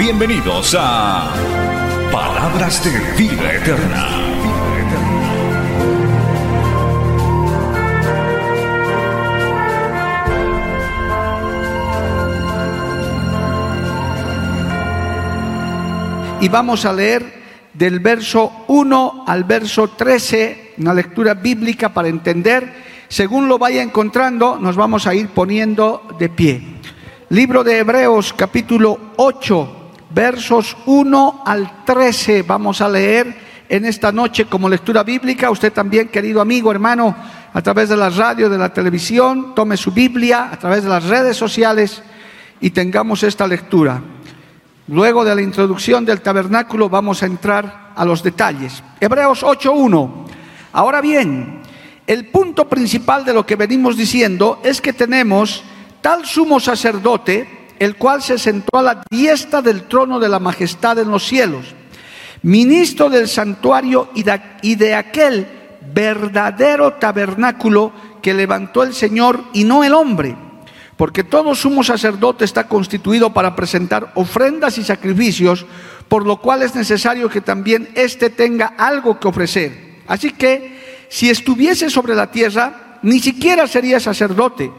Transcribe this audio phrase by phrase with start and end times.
[0.00, 1.30] Bienvenidos a
[2.10, 4.06] Palabras de Vida Eterna.
[16.40, 17.42] y vamos a leer
[17.74, 22.72] del verso 1 al verso 13, una lectura bíblica para entender.
[23.08, 26.62] Según lo vaya encontrando, nos vamos a ir poniendo de pie.
[27.28, 29.79] Libro de Hebreos capítulo 8,
[30.10, 35.50] versos 1 al 13, vamos a leer en esta noche como lectura bíblica.
[35.50, 37.14] Usted también, querido amigo, hermano,
[37.52, 41.04] a través de la radio, de la televisión, tome su Biblia, a través de las
[41.04, 42.02] redes sociales
[42.60, 44.02] y tengamos esta lectura.
[44.88, 48.82] Luego de la introducción del tabernáculo vamos a entrar a los detalles.
[48.98, 50.26] Hebreos 8.1.
[50.72, 51.62] Ahora bien,
[52.06, 55.62] el punto principal de lo que venimos diciendo es que tenemos
[56.00, 60.98] tal sumo sacerdote, el cual se sentó a la diestra del trono de la majestad
[60.98, 61.64] en los cielos,
[62.42, 64.22] ministro del santuario y
[64.76, 65.46] de, aquel
[65.92, 67.90] verdadero tabernáculo
[68.22, 70.36] que levantó el Señor y no el hombre
[70.98, 75.64] porque todo sumo sacerdote está constituido para presentar ofrendas y sacrificios,
[76.08, 80.02] por lo cual es necesario que también éste tenga algo que ofrecer.
[80.06, 84.70] Así que, si estuviese sobre la tierra, ni siquiera sería sacerdote,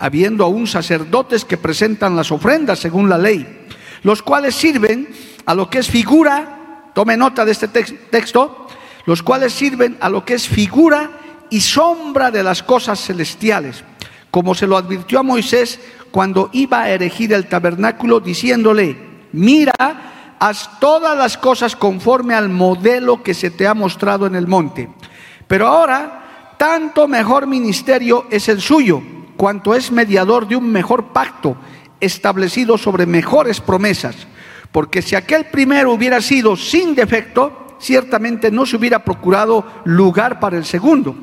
[0.00, 3.66] habiendo aún sacerdotes que presentan las ofrendas según la ley,
[4.02, 5.08] los cuales sirven
[5.46, 8.66] a lo que es figura, tome nota de este texto,
[9.06, 11.10] los cuales sirven a lo que es figura
[11.50, 13.84] y sombra de las cosas celestiales
[14.30, 15.80] como se lo advirtió a Moisés
[16.10, 18.96] cuando iba a erigir el tabernáculo, diciéndole,
[19.32, 19.72] mira,
[20.38, 24.88] haz todas las cosas conforme al modelo que se te ha mostrado en el monte.
[25.46, 29.02] Pero ahora, tanto mejor ministerio es el suyo,
[29.40, 31.56] cuanto es mediador de un mejor pacto,
[31.98, 34.14] establecido sobre mejores promesas.
[34.70, 40.58] Porque si aquel primero hubiera sido sin defecto, ciertamente no se hubiera procurado lugar para
[40.58, 41.16] el segundo.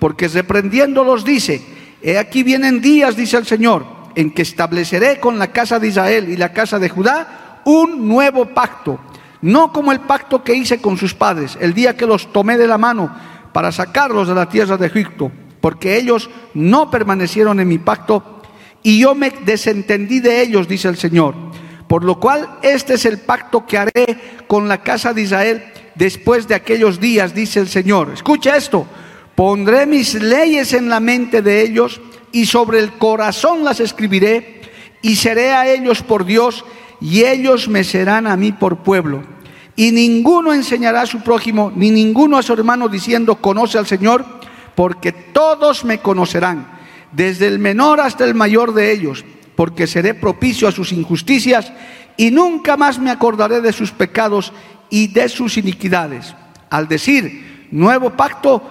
[0.00, 1.64] Porque reprendiéndolos dice,
[2.02, 6.28] He aquí vienen días, dice el Señor, en que estableceré con la casa de Israel
[6.28, 8.98] y la casa de Judá un nuevo pacto,
[9.42, 12.66] no como el pacto que hice con sus padres, el día que los tomé de
[12.66, 13.14] la mano
[13.52, 18.42] para sacarlos de la tierra de Egipto, porque ellos no permanecieron en mi pacto
[18.82, 21.34] y yo me desentendí de ellos, dice el Señor.
[21.86, 25.64] Por lo cual este es el pacto que haré con la casa de Israel
[25.96, 28.10] después de aquellos días, dice el Señor.
[28.14, 28.86] Escucha esto,
[29.40, 31.98] Pondré mis leyes en la mente de ellos
[32.30, 34.60] y sobre el corazón las escribiré
[35.00, 36.62] y seré a ellos por Dios
[37.00, 39.22] y ellos me serán a mí por pueblo.
[39.76, 44.26] Y ninguno enseñará a su prójimo ni ninguno a su hermano diciendo conoce al Señor,
[44.80, 46.66] porque todos me conocerán,
[47.12, 51.70] desde el menor hasta el mayor de ellos, porque seré propicio a sus injusticias
[52.16, 54.54] y nunca más me acordaré de sus pecados
[54.88, 56.34] y de sus iniquidades.
[56.70, 58.62] Al decir nuevo pacto,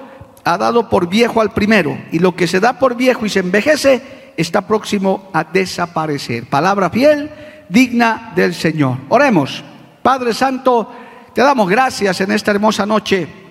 [0.44, 3.42] ha dado por viejo al primero, y lo que se da por viejo y se
[3.42, 6.46] envejece está próximo a desaparecer.
[6.46, 7.30] Palabra fiel,
[7.70, 8.98] digna del Señor.
[9.10, 9.64] Oremos.
[10.02, 10.92] Padre Santo,
[11.36, 13.49] te damos gracias en esta hermosa noche.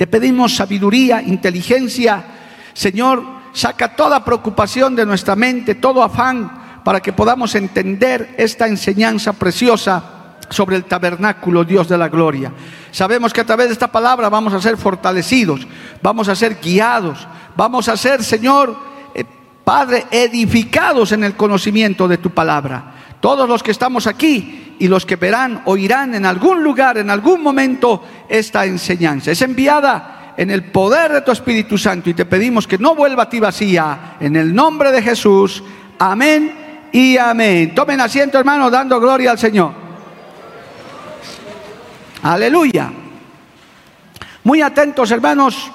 [0.00, 2.24] Te pedimos sabiduría, inteligencia.
[2.72, 3.22] Señor,
[3.52, 10.38] saca toda preocupación de nuestra mente, todo afán, para que podamos entender esta enseñanza preciosa
[10.48, 12.50] sobre el tabernáculo, Dios de la gloria.
[12.90, 15.68] Sabemos que a través de esta palabra vamos a ser fortalecidos,
[16.00, 18.74] vamos a ser guiados, vamos a ser, Señor,
[19.14, 19.26] eh,
[19.62, 22.99] Padre, edificados en el conocimiento de tu palabra.
[23.20, 27.42] Todos los que estamos aquí y los que verán, oirán en algún lugar, en algún
[27.42, 29.30] momento, esta enseñanza.
[29.30, 33.24] Es enviada en el poder de tu Espíritu Santo y te pedimos que no vuelva
[33.24, 34.16] a ti vacía.
[34.20, 35.62] En el nombre de Jesús.
[35.98, 37.74] Amén y amén.
[37.74, 39.72] Tomen asiento, hermano, dando gloria al Señor.
[42.22, 42.90] Aleluya.
[44.44, 45.70] Muy atentos, hermanos.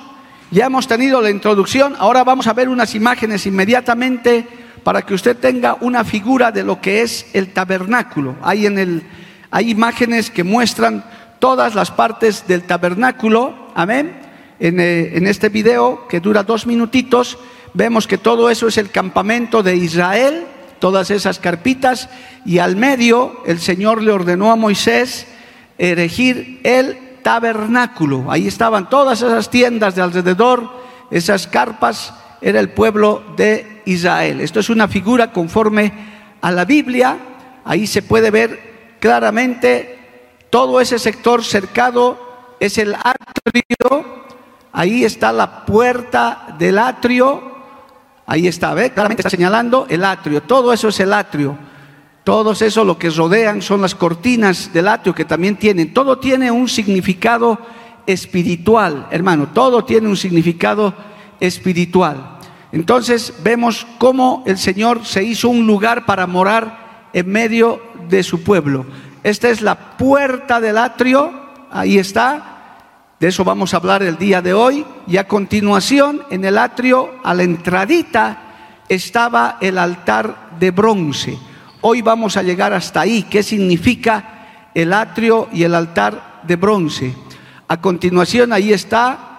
[0.49, 1.95] Ya hemos tenido la introducción.
[1.99, 6.79] Ahora vamos a ver unas imágenes inmediatamente para que usted tenga una figura de lo
[6.79, 8.35] que es el tabernáculo.
[8.43, 9.01] Hay, en el,
[9.49, 11.03] hay imágenes que muestran
[11.39, 13.71] todas las partes del tabernáculo.
[13.73, 14.15] Amén.
[14.59, 17.39] En, eh, en este video que dura dos minutitos,
[17.73, 20.45] vemos que todo eso es el campamento de Israel
[20.79, 22.09] todas esas carpitas,
[22.45, 25.25] y al medio el Señor le ordenó a Moisés
[25.79, 28.29] erigir el tabernáculo.
[28.29, 30.69] Ahí estaban todas esas tiendas de alrededor,
[31.09, 34.41] esas carpas, era el pueblo de Israel.
[34.41, 35.91] Esto es una figura conforme
[36.41, 37.17] a la Biblia,
[37.63, 39.99] ahí se puede ver claramente
[40.49, 44.25] todo ese sector cercado es el atrio,
[44.71, 47.41] ahí está la puerta del atrio,
[48.25, 48.91] ahí está, ¿ve?
[48.91, 51.57] claramente está señalando el atrio, todo eso es el atrio.
[52.25, 55.93] Todos eso lo que rodean son las cortinas del atrio que también tienen.
[55.93, 57.59] Todo tiene un significado
[58.07, 59.49] espiritual, hermano.
[59.53, 60.91] Todo tiene un significado
[61.39, 62.34] espiritual.
[62.75, 68.43] Entonces vemos cómo el Señor se hizo un lugar para morar en medio de su
[68.43, 68.85] pueblo.
[69.23, 71.31] Esta es la puerta del atrio,
[71.71, 72.75] ahí está.
[73.17, 74.85] De eso vamos a hablar el día de hoy.
[75.07, 81.39] Y a continuación, en el atrio, a la entradita, estaba el altar de bronce.
[81.79, 83.23] Hoy vamos a llegar hasta ahí.
[83.23, 87.15] ¿Qué significa el atrio y el altar de bronce?
[87.69, 89.34] A continuación, ahí está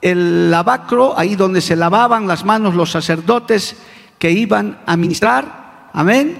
[0.00, 3.76] el lavacro, ahí donde se lavaban las manos los sacerdotes
[4.18, 5.90] que iban a ministrar.
[5.92, 6.36] Amén.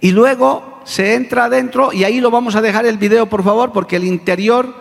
[0.00, 3.72] Y luego se entra adentro y ahí lo vamos a dejar el video, por favor,
[3.72, 4.74] porque el interior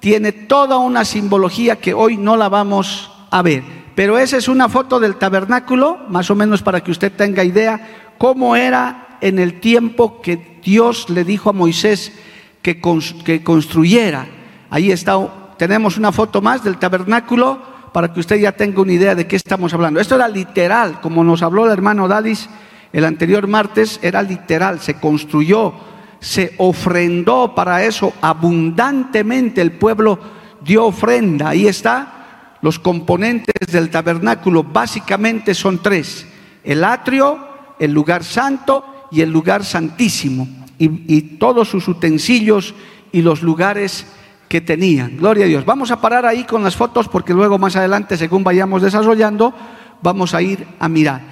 [0.00, 3.62] tiene toda una simbología que hoy no la vamos a ver.
[3.94, 8.12] Pero esa es una foto del tabernáculo, más o menos para que usted tenga idea
[8.18, 12.12] cómo era en el tiempo que Dios le dijo a Moisés
[12.60, 14.26] que, construyera.
[14.70, 15.16] Ahí está,
[15.56, 19.36] tenemos una foto más del tabernáculo para que usted ya tenga una idea de qué
[19.36, 20.00] estamos hablando.
[20.00, 22.48] Esto era literal, como nos habló el hermano Dalis
[22.94, 25.74] el anterior martes, era literal, se construyó,
[26.20, 30.16] se ofrendó para eso abundantemente, el pueblo
[30.64, 31.48] dio ofrenda.
[31.48, 36.24] Ahí está, los componentes del tabernáculo básicamente son tres,
[36.62, 37.36] el atrio,
[37.80, 40.46] el lugar santo y el lugar santísimo
[40.78, 42.74] y, todos sus utensilios
[43.10, 44.06] y los lugares
[44.54, 45.16] que tenían.
[45.16, 45.64] Gloria a Dios.
[45.64, 49.52] Vamos a parar ahí con las fotos porque luego más adelante, según vayamos desarrollando,
[50.00, 51.22] vamos a ir a mirar.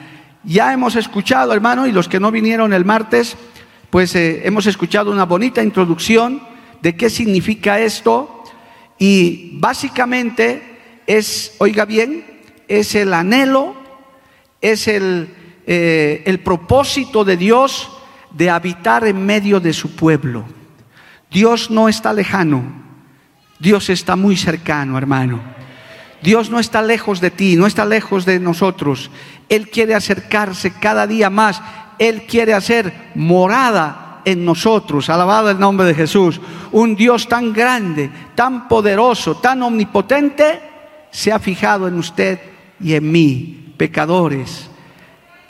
[0.43, 3.37] Ya hemos escuchado, hermano, y los que no vinieron el martes,
[3.91, 6.43] pues eh, hemos escuchado una bonita introducción
[6.81, 8.43] de qué significa esto
[8.99, 12.25] y básicamente es, oiga bien,
[12.67, 13.77] es el anhelo,
[14.61, 15.29] es el,
[15.65, 17.89] eh, el propósito de Dios
[18.33, 20.45] de habitar en medio de su pueblo.
[21.31, 22.81] Dios no está lejano,
[23.62, 25.41] Dios está muy cercano, hermano.
[26.20, 29.09] Dios no está lejos de ti, no está lejos de nosotros.
[29.49, 31.62] Él quiere acercarse cada día más.
[32.00, 35.09] Él quiere hacer morada en nosotros.
[35.09, 36.41] Alabado el nombre de Jesús.
[36.73, 40.61] Un Dios tan grande, tan poderoso, tan omnipotente,
[41.12, 42.41] se ha fijado en usted
[42.81, 44.70] y en mí, pecadores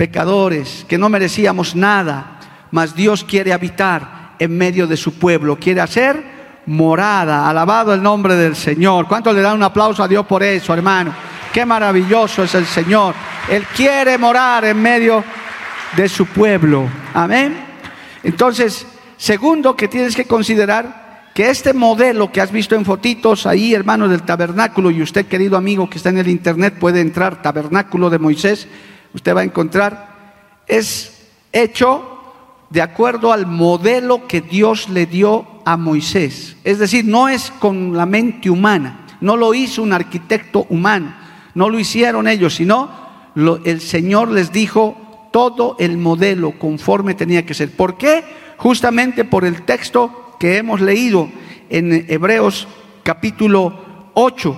[0.02, 2.40] pecadores, que no merecíamos nada,
[2.72, 6.31] mas Dios quiere habitar en medio de su pueblo, quiere hacer
[6.66, 7.48] morada.
[7.48, 9.06] Alabado el nombre del Señor.
[9.06, 11.14] ¿Cuánto le dan un aplauso a Dios por eso, hermano?
[11.52, 13.14] Qué maravilloso es el Señor.
[13.48, 15.24] Él quiere morar en medio
[15.96, 16.88] de su pueblo.
[17.14, 17.56] Amén.
[18.22, 18.86] Entonces,
[19.16, 24.08] segundo que tienes que considerar que este modelo que has visto en fotitos ahí, hermano,
[24.08, 28.18] del tabernáculo, y usted, querido amigo que está en el internet, puede entrar, tabernáculo de
[28.18, 28.68] Moisés,
[29.14, 32.20] usted va a encontrar, es hecho
[32.70, 36.56] de acuerdo al modelo que Dios le dio a Moisés.
[36.64, 41.14] Es decir, no es con la mente humana, no lo hizo un arquitecto humano,
[41.54, 42.90] no lo hicieron ellos, sino
[43.64, 47.70] el Señor les dijo todo el modelo conforme tenía que ser.
[47.70, 48.24] ¿Por qué?
[48.56, 51.28] Justamente por el texto que hemos leído
[51.70, 52.68] en Hebreos
[53.02, 54.56] capítulo 8,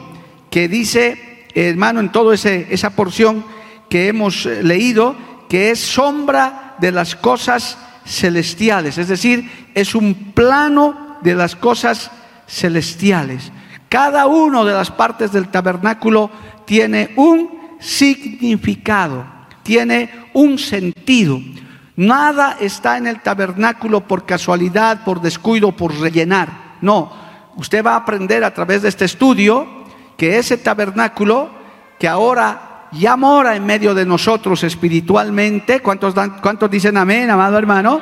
[0.51, 3.45] que dice, hermano, en toda esa porción,
[3.89, 5.15] que hemos eh, leído,
[5.49, 12.11] que es sombra de las cosas celestiales, es decir, es un plano de las cosas
[12.47, 13.51] celestiales.
[13.89, 16.31] Cada una de las partes del tabernáculo
[16.65, 19.25] tiene un significado,
[19.63, 21.41] tiene un sentido.
[21.97, 26.77] Nada está en el tabernáculo por casualidad, por descuido, por rellenar.
[26.81, 27.13] No,
[27.57, 29.85] usted va a aprender a través de este estudio
[30.17, 31.51] que ese tabernáculo
[31.99, 35.81] que ahora ya mora en medio de nosotros espiritualmente.
[35.81, 38.01] ¿Cuántos, ¿Cuántos dicen amén, amado hermano?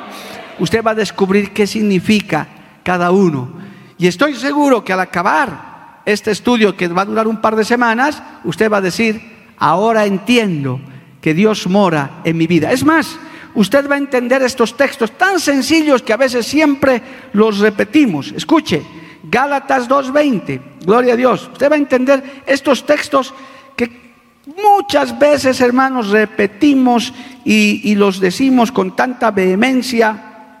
[0.59, 2.47] Usted va a descubrir qué significa
[2.83, 3.53] cada uno.
[3.97, 7.65] Y estoy seguro que al acabar este estudio que va a durar un par de
[7.65, 9.21] semanas, usted va a decir,
[9.57, 10.79] ahora entiendo
[11.21, 12.71] que Dios mora en mi vida.
[12.71, 13.17] Es más,
[13.55, 17.01] usted va a entender estos textos tan sencillos que a veces siempre
[17.33, 18.33] los repetimos.
[18.35, 18.83] Escuche,
[19.23, 21.49] Gálatas 2.20, gloria a Dios.
[21.53, 23.33] Usted va a entender estos textos
[23.75, 24.12] que
[24.45, 27.13] Muchas veces, hermanos, repetimos
[27.45, 30.57] y, los decimos con tanta vehemencia.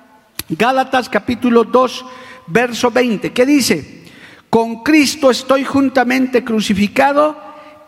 [0.47, 2.05] Gálatas capítulo 2,
[2.47, 4.03] verso 20, ¿qué dice?
[4.49, 7.35] Con Cristo estoy juntamente crucificado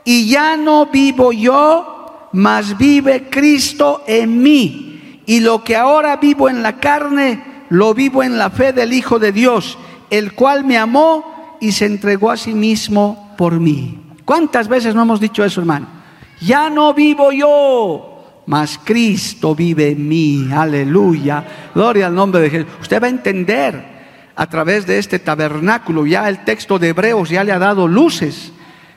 [0.03, 5.21] y ya no vivo yo, mas vive Cristo en mí.
[5.25, 9.17] Y lo que ahora vivo en la carne, lo vivo en la fe del Hijo
[9.17, 9.77] de Dios,
[10.09, 14.04] el cual me amó y se entregó a sí mismo por mí.
[14.25, 15.87] ¿Cuántas veces no hemos dicho eso, hermano?
[16.41, 20.49] Ya no vivo yo, mas Cristo vive en mí.
[20.51, 21.45] Aleluya.
[21.73, 22.67] Gloria al nombre de Jesús.
[22.81, 23.95] Usted va a entender
[24.35, 26.05] a través de este tabernáculo.
[26.05, 28.51] Ya el texto de Hebreos ya le ha dado luces.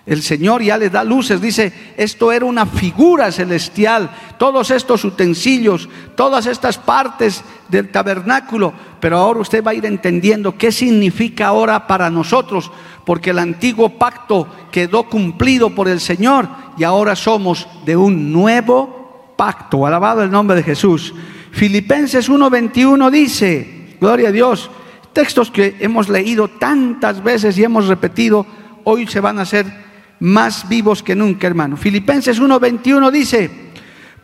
[0.09, 5.87] El Señor ya le da luces, dice, esto era una figura celestial, todos estos utensilios,
[6.17, 11.87] todas estas partes del tabernáculo, pero ahora usted va a ir entendiendo qué significa ahora
[11.87, 12.73] para nosotros,
[13.05, 16.49] porque el antiguo pacto quedó cumplido por el Señor
[16.79, 19.87] y ahora somos de un nuevo pacto.
[19.87, 21.13] Alabado el nombre de Jesús.
[21.53, 24.71] Filipenses 1:21 dice, gloria a Dios,
[25.13, 28.47] textos que hemos leído tantas veces y hemos repetido,
[28.85, 29.88] hoy se van a hacer
[30.21, 31.77] más vivos que nunca, hermano.
[31.77, 33.51] Filipenses 1:21 dice,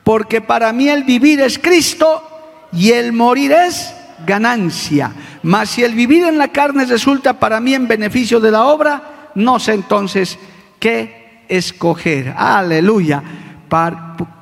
[0.02, 3.94] porque para mí el vivir es Cristo y el morir es
[4.26, 5.12] ganancia.
[5.42, 9.30] Mas si el vivir en la carne resulta para mí en beneficio de la obra,
[9.34, 10.38] no sé entonces
[10.78, 12.34] qué escoger.
[12.36, 13.22] Aleluya.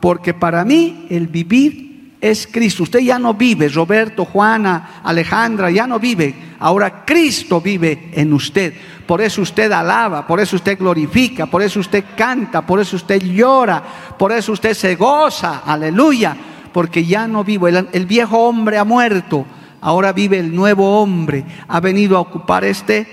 [0.01, 2.85] porque para mí el vivir es Cristo.
[2.85, 6.35] Usted ya no vive, Roberto, Juana, Alejandra, ya no vive.
[6.61, 8.75] Ahora Cristo vive en usted.
[9.07, 13.21] Por eso usted alaba, por eso usted glorifica, por eso usted canta, por eso usted
[13.21, 13.83] llora,
[14.19, 15.63] por eso usted se goza.
[15.65, 16.37] Aleluya.
[16.73, 17.69] Porque ya no vivo.
[17.69, 19.45] El, el viejo hombre ha muerto.
[19.81, 21.45] Ahora vive el nuevo hombre.
[21.69, 23.07] Ha venido a ocupar este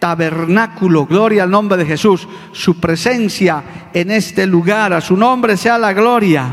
[0.00, 1.06] tabernáculo.
[1.06, 2.26] Gloria al nombre de Jesús.
[2.52, 4.92] Su presencia en este lugar.
[4.92, 6.52] A su nombre sea la gloria.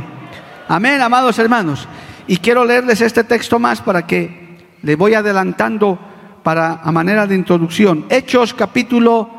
[0.68, 1.88] Amén, amados hermanos.
[2.28, 6.00] Y quiero leerles este texto más para que le voy adelantando
[6.44, 8.06] para a manera de introducción.
[8.10, 9.30] Hechos capítulo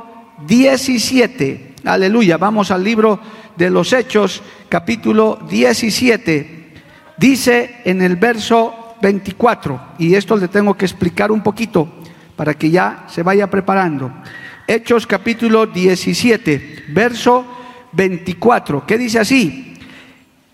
[0.47, 1.75] 17.
[1.85, 2.37] Aleluya.
[2.37, 3.18] Vamos al libro
[3.56, 6.73] de los Hechos capítulo 17.
[7.16, 11.88] Dice en el verso 24, y esto le tengo que explicar un poquito
[12.37, 14.12] para que ya se vaya preparando.
[14.66, 17.44] Hechos capítulo 17, verso
[17.92, 19.75] 24, ¿Qué dice así,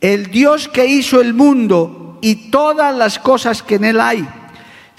[0.00, 4.26] el Dios que hizo el mundo y todas las cosas que en él hay,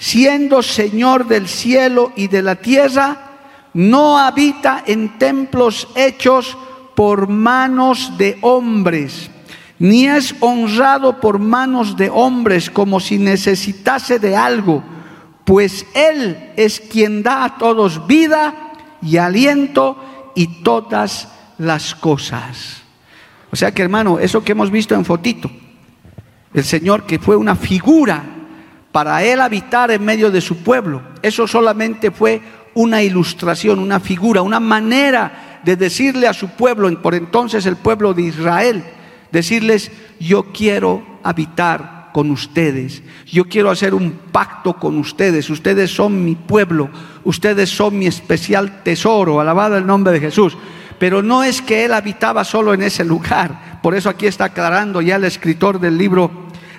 [0.00, 3.36] siendo Señor del cielo y de la tierra,
[3.74, 6.56] no habita en templos hechos
[6.96, 9.30] por manos de hombres,
[9.78, 14.82] ni es honrado por manos de hombres como si necesitase de algo,
[15.44, 19.98] pues Él es quien da a todos vida y aliento
[20.34, 21.28] y todas
[21.58, 22.82] las cosas.
[23.52, 25.50] O sea que hermano, eso que hemos visto en fotito,
[26.54, 28.39] el Señor que fue una figura
[28.92, 32.40] para Él habitar en medio de su pueblo, eso solamente fue
[32.74, 38.14] una ilustración, una figura, una manera de decirle a su pueblo, por entonces el pueblo
[38.14, 38.84] de Israel,
[39.30, 46.24] decirles, yo quiero habitar con ustedes, yo quiero hacer un pacto con ustedes, ustedes son
[46.24, 46.90] mi pueblo,
[47.24, 50.56] ustedes son mi especial tesoro, alabado el nombre de Jesús.
[50.98, 53.80] Pero no es que él habitaba solo en ese lugar.
[53.82, 56.30] Por eso aquí está aclarando ya el escritor del libro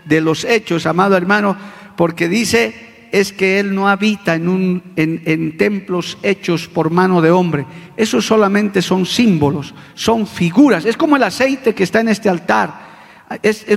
[0.06, 1.58] de los Hechos, amado hermano,
[2.01, 7.29] porque dice es que él no habita en, un, en, templos hechos por mano de
[7.29, 7.67] hombre.
[7.96, 10.86] Esos solamente son símbolos, son figuras.
[10.86, 12.74] Es como el aceite que está en este altar.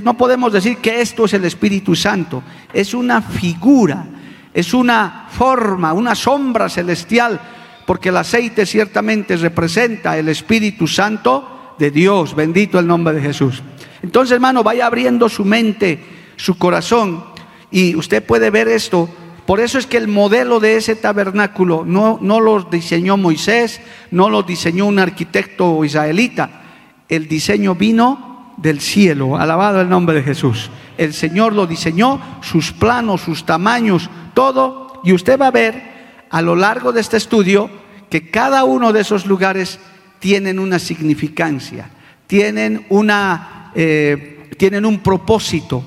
[0.01, 2.41] no podemos decir que esto es el Espíritu Santo.
[2.73, 4.07] Es una figura,
[4.51, 7.39] es una forma, una sombra celestial
[7.85, 12.33] porque el aceite ciertamente representa el Espíritu Santo de Dios.
[12.33, 13.61] Bendito el nombre de Jesús.
[14.01, 16.03] Entonces, hermano, vaya abriendo su mente,
[16.37, 17.34] su corazón,
[17.71, 19.09] y usted puede ver esto.
[19.45, 23.79] Por eso es que el modelo de ese tabernáculo no, no lo diseñó Moisés,
[24.11, 26.63] no lo diseñó un arquitecto israelita.
[27.07, 29.37] El diseño vino del cielo.
[29.37, 30.71] Alabado el nombre de Jesús.
[30.97, 35.01] El Señor lo diseñó, sus planos, sus tamaños, todo.
[35.03, 35.95] Y usted va a ver
[36.29, 37.69] a lo largo de este estudio
[38.09, 39.79] que cada uno de esos lugares
[40.19, 41.89] tienen una significancia,
[42.25, 45.83] tienen, una, eh, tienen un propósito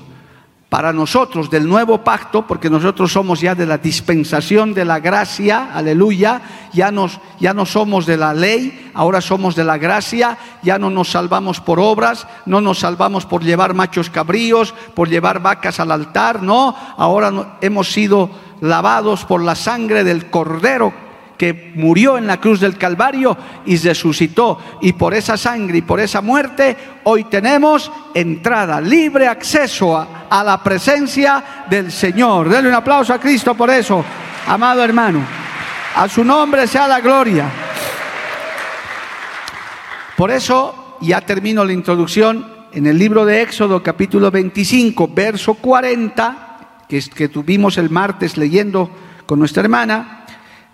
[0.69, 5.73] para nosotros del nuevo pacto, porque nosotros somos ya de la dispensación de la gracia,
[5.73, 10.77] aleluya, ya, nos, ya no somos de la ley, ahora somos de la gracia, ya
[10.77, 15.79] no nos salvamos por obras, no nos salvamos por llevar machos cabríos, por llevar vacas
[15.79, 18.29] al altar, no, ahora hemos sido
[18.61, 21.08] lavados por la sangre del cordero
[21.39, 24.59] que murió en la cruz del Calvario y resucitó.
[24.81, 30.61] Y por esa sangre y por esa muerte, hoy tenemos entrada, libre acceso a, la
[30.61, 32.49] presencia del Señor.
[32.49, 34.03] Denle un aplauso a Cristo por eso,
[34.47, 35.21] amado hermano.
[35.95, 37.45] A su nombre sea la gloria.
[40.17, 46.83] Por eso, ya termino la introducción, en el libro de Éxodo capítulo 25, verso 40,
[46.89, 48.91] que, es, que tuvimos el martes leyendo
[49.25, 50.18] con nuestra hermana,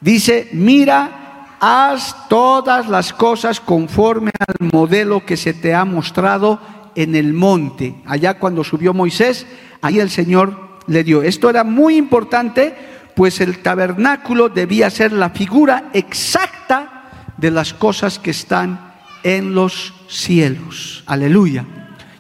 [0.01, 6.59] Dice, mira, haz todas las cosas conforme al modelo que se te ha mostrado
[6.95, 7.95] en el monte.
[8.05, 9.45] Allá cuando subió Moisés,
[9.81, 11.21] ahí el Señor le dio.
[11.21, 12.75] Esto era muy importante,
[13.15, 19.93] pues el tabernáculo debía ser la figura exacta de las cosas que están en los
[20.07, 21.03] cielos.
[21.07, 21.65] Aleluya.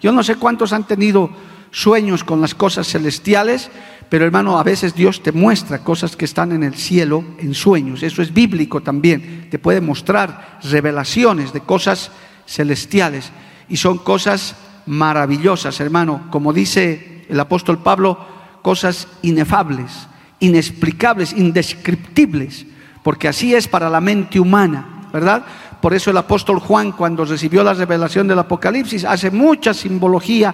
[0.01, 1.29] Yo no sé cuántos han tenido
[1.71, 3.69] sueños con las cosas celestiales,
[4.09, 8.03] pero hermano, a veces Dios te muestra cosas que están en el cielo en sueños.
[8.03, 9.47] Eso es bíblico también.
[9.49, 12.11] Te puede mostrar revelaciones de cosas
[12.45, 13.31] celestiales.
[13.67, 16.27] Y son cosas maravillosas, hermano.
[16.29, 18.19] Como dice el apóstol Pablo,
[18.61, 20.07] cosas inefables,
[20.39, 22.67] inexplicables, indescriptibles.
[23.01, 25.45] Porque así es para la mente humana, ¿verdad?
[25.81, 30.53] Por eso el apóstol Juan, cuando recibió la revelación del Apocalipsis, hace mucha simbología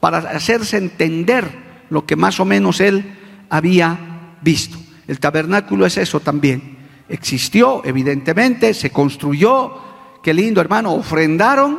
[0.00, 3.16] para hacerse entender lo que más o menos él
[3.50, 3.98] había
[4.42, 4.78] visto.
[5.06, 6.76] El tabernáculo es eso también.
[7.08, 9.74] Existió, evidentemente, se construyó,
[10.22, 11.78] qué lindo hermano, ofrendaron,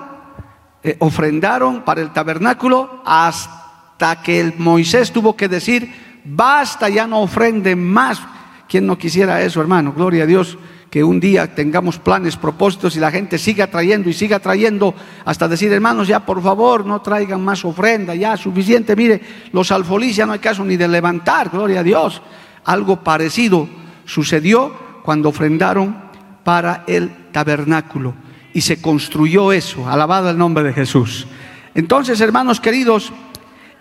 [0.83, 7.21] eh, ofrendaron para el tabernáculo hasta que el Moisés tuvo que decir, basta, ya no
[7.21, 8.21] ofrenden más.
[8.69, 9.93] ¿Quién no quisiera eso, hermano?
[9.93, 10.57] Gloria a Dios
[10.89, 14.93] que un día tengamos planes, propósitos y la gente siga trayendo y siga trayendo
[15.25, 20.15] hasta decir, hermanos, ya por favor no traigan más ofrenda, ya suficiente, mire, los alfolís
[20.15, 22.21] ya no hay caso ni de levantar, gloria a Dios.
[22.63, 23.67] Algo parecido
[24.05, 25.97] sucedió cuando ofrendaron
[26.43, 28.13] para el tabernáculo
[28.53, 31.27] y se construyó eso, alabado el nombre de Jesús.
[31.75, 33.11] Entonces, hermanos queridos,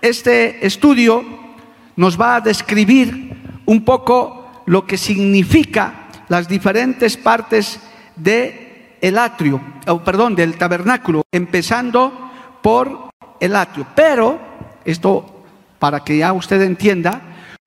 [0.03, 1.25] este estudio
[1.95, 7.81] nos va a describir un poco lo que significa las diferentes partes
[8.17, 12.31] de el atrio, o perdón, del tabernáculo, empezando
[12.63, 13.87] por el atrio.
[13.95, 14.39] Pero
[14.85, 15.45] esto
[15.79, 17.21] para que ya usted entienda,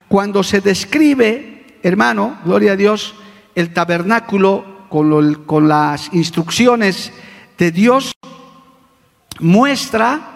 [0.08, 3.16] cuando se describe, hermano, gloria a Dios,
[3.56, 7.14] el tabernáculo con, con las instrucciones
[7.58, 8.14] de Dios,
[9.40, 10.30] muestra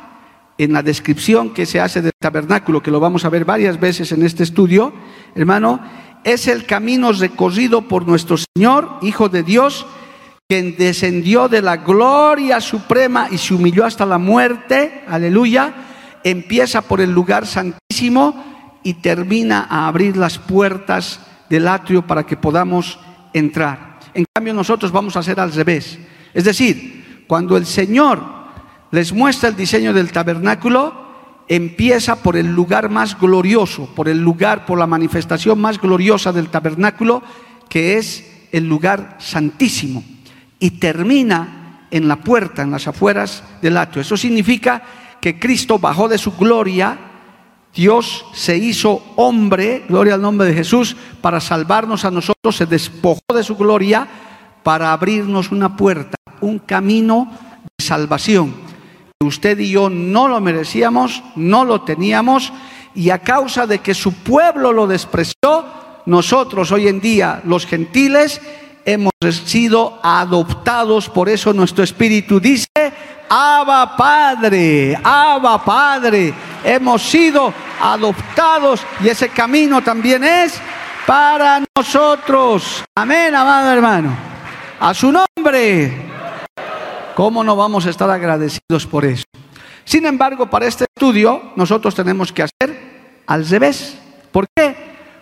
[0.58, 4.12] en la descripción que se hace del tabernáculo, que lo vamos a ver varias veces
[4.12, 4.94] en este estudio,
[5.36, 5.80] hermano,
[6.24, 9.86] es el camino recorrido por nuestro Señor, Hijo de Dios,
[10.48, 15.74] quien descendió de la gloria suprema y se humilló hasta la muerte, aleluya,
[16.24, 22.38] empieza por el lugar santísimo y termina a abrir las puertas del atrio para que
[22.38, 23.00] podamos
[23.34, 24.00] entrar.
[24.14, 25.98] En cambio nosotros vamos a hacer al revés.
[26.34, 28.24] Es decir, cuando el Señor
[28.92, 31.03] les muestra el diseño del tabernáculo,
[31.56, 36.50] empieza por el lugar más glorioso, por el lugar, por la manifestación más gloriosa del
[36.50, 37.22] tabernáculo,
[37.70, 40.04] que es el lugar santísimo,
[40.60, 44.02] y termina en la puerta, en las afueras del atrio.
[44.02, 44.82] Eso significa
[45.22, 46.98] que Cristo bajó de su gloria,
[47.76, 53.22] Dios se hizo hombre, gloria al nombre de Jesús, para salvarnos a nosotros, se despojó
[53.36, 54.08] de su gloria
[54.64, 57.32] para abrirnos una puerta, un camino
[57.78, 58.73] de salvación
[59.24, 62.54] usted y yo no lo merecíamos, no lo teníamos,
[62.96, 65.66] y a causa de que su pueblo lo despreció,
[66.06, 68.42] nosotros hoy en día, los gentiles,
[68.86, 69.14] hemos
[69.46, 72.68] sido adoptados, por eso nuestro espíritu dice,
[73.30, 76.34] Abba Padre, Abba Padre,
[76.64, 80.60] hemos sido adoptados y ese camino también es
[81.06, 82.84] para nosotros.
[82.96, 84.16] Amén, amado hermano.
[84.80, 86.13] A su nombre.
[87.16, 89.26] ¿Cómo no vamos a estar agradecidos por eso?
[89.86, 94.00] Sin embargo, para este estudio nosotros tenemos que hacer al revés.
[94.32, 94.76] ¿Por qué?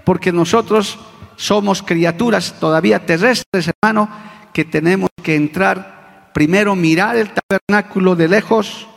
[0.06, 0.98] Porque nosotros
[1.36, 4.10] somos criaturas todavía terrestres, hermano,
[4.54, 8.88] que tenemos que entrar, primero mirar el tabernáculo de lejos,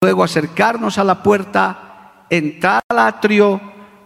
[0.00, 3.60] luego acercarnos a la puerta, entrar al atrio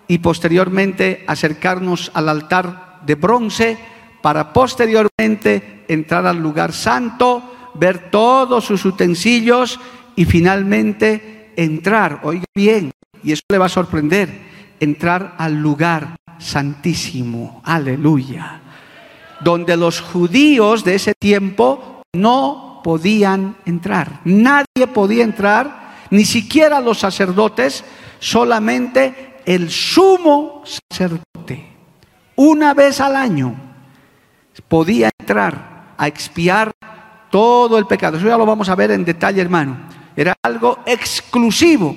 [0.08, 3.78] y posteriormente acercarnos al altar de bronce
[4.22, 9.80] para posteriormente entrar al lugar santo ver todos sus utensilios
[10.16, 14.28] y finalmente entrar, oiga bien, y eso le va a sorprender,
[14.80, 18.60] entrar al lugar santísimo, aleluya,
[19.40, 26.98] donde los judíos de ese tiempo no podían entrar, nadie podía entrar, ni siquiera los
[26.98, 27.84] sacerdotes,
[28.18, 31.66] solamente el sumo sacerdote,
[32.36, 33.54] una vez al año
[34.68, 36.72] podía entrar a expiar
[37.34, 38.16] todo el pecado.
[38.16, 39.76] Eso ya lo vamos a ver en detalle, hermano.
[40.14, 41.96] Era algo exclusivo.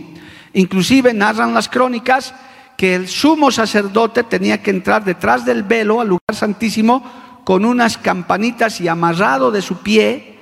[0.53, 2.33] Inclusive narran las crónicas
[2.75, 7.03] que el sumo sacerdote tenía que entrar detrás del velo al lugar santísimo
[7.43, 10.39] con unas campanitas y amarrado de su pie.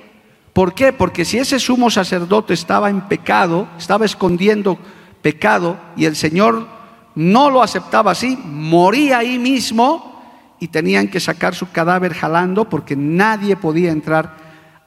[0.54, 0.94] ¿Por qué?
[0.94, 4.78] Porque si ese sumo sacerdote estaba en pecado, estaba escondiendo
[5.20, 6.66] pecado y el Señor
[7.14, 10.22] no lo aceptaba así, moría ahí mismo
[10.58, 14.45] y tenían que sacar su cadáver jalando porque nadie podía entrar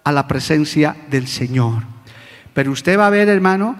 [0.09, 1.83] a la presencia del Señor.
[2.53, 3.75] Pero usted va a ver, hermano,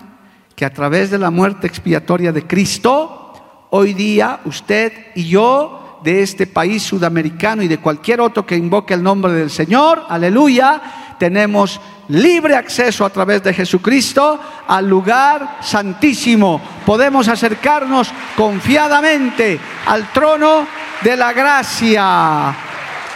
[0.56, 6.22] que a través de la muerte expiatoria de Cristo, hoy día usted y yo de
[6.22, 11.82] este país sudamericano y de cualquier otro que invoque el nombre del Señor, aleluya, tenemos
[12.10, 16.62] libre acceso a través de Jesucristo al lugar santísimo.
[16.86, 20.68] Podemos acercarnos confiadamente al trono
[21.02, 22.50] de la gracia.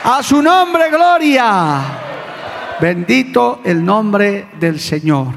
[0.04, 2.03] A su nombre, gloria.
[2.84, 5.30] Bendito el nombre del Señor.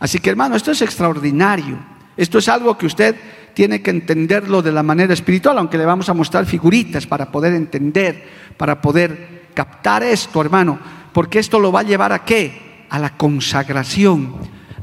[0.00, 1.78] Así que hermano, esto es extraordinario.
[2.14, 3.16] Esto es algo que usted
[3.54, 7.54] tiene que entenderlo de la manera espiritual, aunque le vamos a mostrar figuritas para poder
[7.54, 10.78] entender, para poder captar esto, hermano,
[11.14, 12.84] porque esto lo va a llevar a qué?
[12.90, 14.34] A la consagración,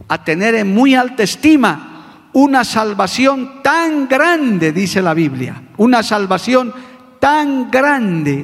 [0.07, 6.73] a tener en muy alta estima una salvación tan grande, dice la Biblia, una salvación
[7.19, 8.43] tan grande.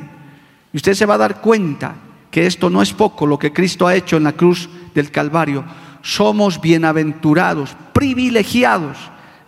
[0.72, 1.96] Y usted se va a dar cuenta
[2.38, 5.64] que esto no es poco lo que Cristo ha hecho en la cruz del Calvario.
[6.04, 8.96] Somos bienaventurados, privilegiados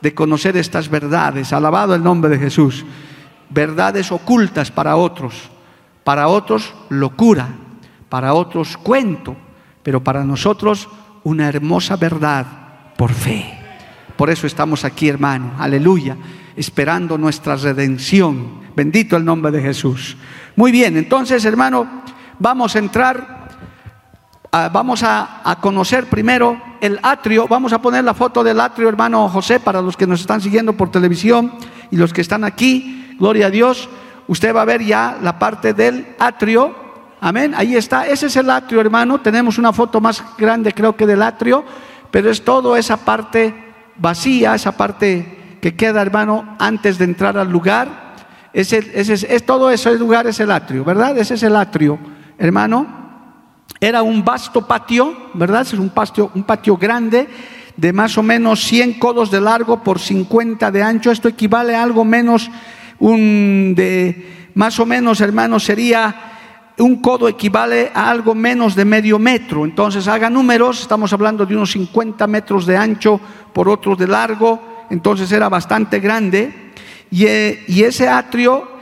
[0.02, 1.54] de conocer estas verdades.
[1.54, 2.84] Alabado el nombre de Jesús.
[3.52, 5.52] Verdades ocultas para otros.
[6.04, 7.49] Para otros locura.
[8.10, 9.38] Para otros cuento.
[9.84, 10.89] Pero para nosotros
[11.23, 12.47] una hermosa verdad
[12.97, 13.54] por fe.
[14.17, 15.52] Por eso estamos aquí, hermano.
[15.60, 16.17] Aleluya.
[16.56, 18.62] Esperando nuestra redención.
[18.75, 20.17] Bendito el nombre de Jesús.
[20.56, 21.99] Muy bien, entonces, hermano,
[22.39, 23.39] vamos a entrar
[24.52, 27.47] vamos a, conocer primero el atrio.
[27.47, 30.73] Vamos a poner la foto del atrio, hermano José, para los que nos están siguiendo
[30.73, 31.54] por televisión
[31.91, 33.15] y los que están aquí.
[33.19, 33.89] Gloria a Dios.
[34.28, 36.75] Usted va a ver ya la parte del atrio.
[37.21, 37.54] Amén.
[37.56, 38.08] Ahí está.
[38.08, 39.19] Ese es el atrio, hermano.
[39.19, 41.63] Tenemos una foto más grande, creo que del atrio,
[42.12, 43.54] pero es todo esa parte
[43.97, 48.10] vacía, esa parte que queda, hermano, antes de entrar al lugar.
[48.54, 51.17] Ese, ese, es todo ese lugar es el atrio, ¿verdad?
[51.17, 51.99] Ese es el atrio,
[52.39, 52.88] hermano.
[53.80, 55.62] Era un vasto patio, ¿verdad?
[55.62, 57.28] Es un patio, un patio grande
[57.78, 61.12] de más o menos 100 codos de largo por 50 de ancho.
[61.12, 62.49] Esto equivale a algo menos
[62.97, 66.13] un de más o menos, hermanos, sería
[66.80, 69.63] un codo equivale a algo menos de medio metro.
[69.63, 73.19] Entonces, haga números, estamos hablando de unos 50 metros de ancho
[73.54, 76.71] por otros de largo, entonces era bastante grande.
[77.12, 78.79] Y, eh, y ese atrio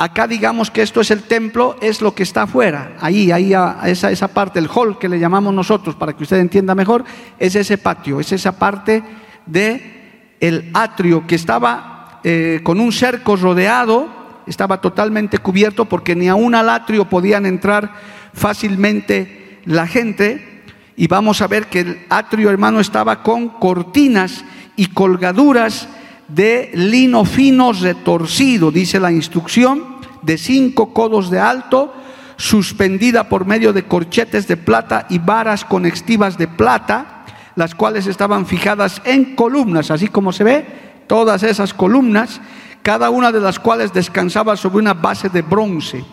[0.00, 3.52] Acá digamos que esto es el templo, es lo que está afuera, ahí, ahí,
[3.84, 7.04] esa, esa parte, el hall que le llamamos nosotros, para que usted entienda mejor,
[7.38, 9.02] es ese patio, es esa parte
[9.44, 14.08] de el atrio que estaba eh, con un cerco rodeado,
[14.46, 17.92] estaba totalmente cubierto porque ni aún al atrio podían entrar
[18.32, 20.62] fácilmente la gente.
[20.96, 25.88] Y vamos a ver que el atrio, hermano, estaba con cortinas y colgaduras
[26.34, 31.92] de lino fino retorcido, dice la instrucción, de cinco codos de alto,
[32.36, 37.24] suspendida por medio de corchetes de plata y varas conextivas de plata,
[37.56, 40.66] las cuales estaban fijadas en columnas, así como se ve,
[41.06, 42.40] todas esas columnas,
[42.82, 46.04] cada una de las cuales descansaba sobre una base de bronce.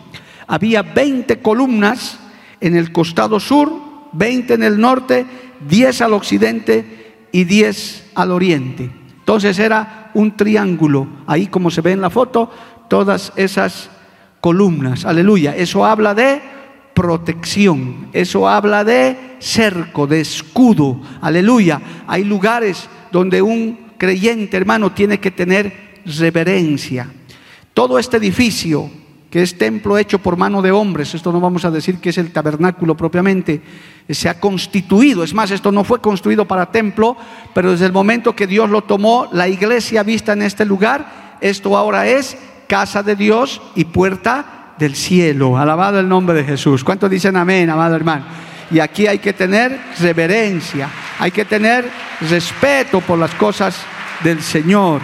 [0.46, 2.18] Había 20 columnas
[2.60, 3.72] en el costado sur,
[4.12, 5.24] 20 en el norte,
[5.68, 8.97] 10 al occidente y 10 al oriente.
[9.28, 11.06] Entonces era un triángulo.
[11.26, 12.50] Ahí como se ve en la foto,
[12.88, 13.90] todas esas
[14.40, 15.04] columnas.
[15.04, 15.54] Aleluya.
[15.54, 16.40] Eso habla de
[16.94, 18.08] protección.
[18.14, 21.02] Eso habla de cerco, de escudo.
[21.20, 21.78] Aleluya.
[22.06, 27.10] Hay lugares donde un creyente, hermano, tiene que tener reverencia.
[27.74, 28.90] Todo este edificio
[29.28, 32.16] que es templo hecho por mano de hombres, esto no vamos a decir que es
[32.16, 33.60] el tabernáculo propiamente,
[34.14, 37.16] se ha constituido, es más, esto no fue construido para templo,
[37.54, 41.76] pero desde el momento que Dios lo tomó, la iglesia vista en este lugar, esto
[41.76, 45.58] ahora es casa de Dios y puerta del cielo.
[45.58, 46.84] Alabado el nombre de Jesús.
[46.84, 48.24] ¿Cuántos dicen amén, amado hermano?
[48.70, 51.90] Y aquí hay que tener reverencia, hay que tener
[52.28, 53.76] respeto por las cosas
[54.22, 55.00] del Señor.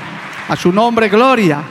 [0.48, 1.62] A su nombre, gloria.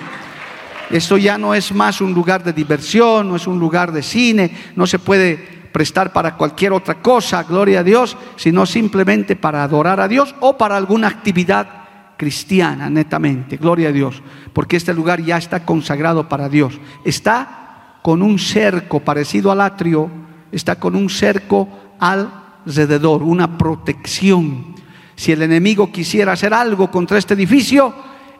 [0.89, 4.51] Esto ya no es más un lugar de diversión, no es un lugar de cine,
[4.75, 9.99] no se puede prestar para cualquier otra cosa, gloria a Dios, sino simplemente para adorar
[9.99, 11.67] a Dios o para alguna actividad
[12.15, 14.21] cristiana, netamente, gloria a Dios,
[14.53, 20.09] porque este lugar ya está consagrado para Dios, está con un cerco parecido al atrio,
[20.51, 21.67] está con un cerco
[21.99, 24.75] alrededor, una protección.
[25.15, 27.93] Si el enemigo quisiera hacer algo contra este edificio,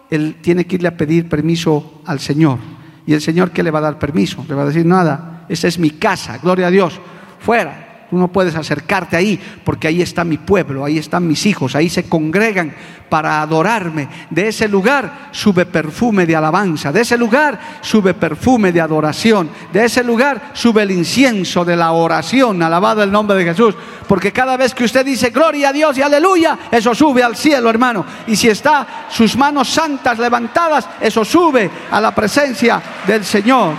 [0.10, 2.60] él tiene que irle a pedir permiso al Señor.
[3.08, 4.46] ¿Y el Señor qué le va a dar permiso?
[4.48, 7.00] Le va a decir, nada, esa es mi casa, gloria a Dios,
[7.43, 8.06] fuera.
[8.10, 11.89] Tú no puedes acercarte ahí porque ahí está mi pueblo, ahí están mis hijos, ahí
[11.89, 12.71] se congregan
[13.10, 14.08] para adorarme.
[14.29, 19.86] De ese lugar sube perfume de alabanza, de ese lugar sube perfume de adoración, de
[19.86, 23.75] ese lugar sube el incienso de la oración, alabado el nombre de Jesús.
[24.08, 27.69] Porque cada vez que usted dice gloria a Dios y aleluya, eso sube al cielo,
[27.69, 28.06] hermano.
[28.27, 33.73] Y si está sus manos santas levantadas, eso sube a la presencia del Señor.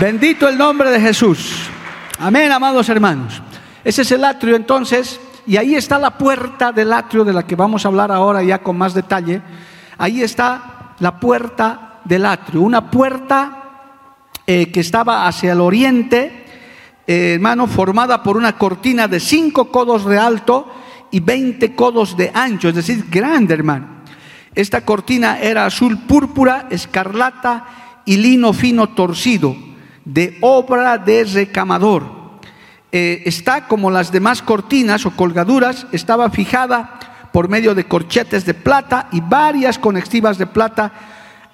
[0.00, 1.68] Bendito el nombre de Jesús.
[2.18, 3.42] Amén, amados hermanos.
[3.84, 7.54] Ese es el atrio entonces, y ahí está la puerta del atrio de la que
[7.54, 9.42] vamos a hablar ahora ya con más detalle.
[9.98, 13.64] Ahí está la puerta del atrio, una puerta
[14.46, 16.46] eh, que estaba hacia el oriente,
[17.06, 20.66] eh, hermano, formada por una cortina de cinco codos de alto
[21.10, 23.86] y veinte codos de ancho, es decir, grande, hermano.
[24.54, 29.68] Esta cortina era azul púrpura, escarlata y lino fino torcido
[30.04, 32.20] de obra de recamador.
[32.92, 36.98] Eh, está como las demás cortinas o colgaduras, estaba fijada
[37.32, 40.92] por medio de corchetes de plata y varias conexivas de plata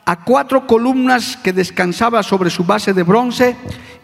[0.06, 3.56] a cuatro columnas que descansaban sobre su base de bronce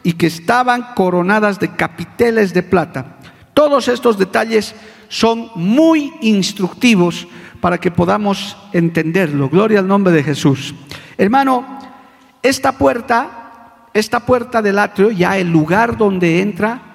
[0.03, 3.17] y que estaban coronadas de capiteles de plata.
[3.55, 4.75] Todos estos detalles
[5.09, 7.29] son muy instructivos
[7.61, 9.49] para que podamos entenderlo.
[9.49, 10.75] Gloria al nombre de Jesús.
[11.17, 11.79] Hermano,
[12.43, 13.42] esta puerta
[13.95, 16.93] esta puerta del atrio, ya el lugar donde entra,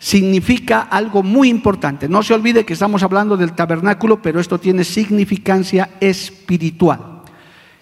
[0.00, 2.08] significa algo muy importante.
[2.08, 7.20] No se olvide que estamos hablando del tabernáculo, pero esto tiene significancia espiritual.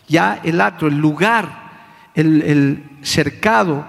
[0.08, 1.68] Ya el atrio, el lugar,
[2.14, 3.86] el, cercado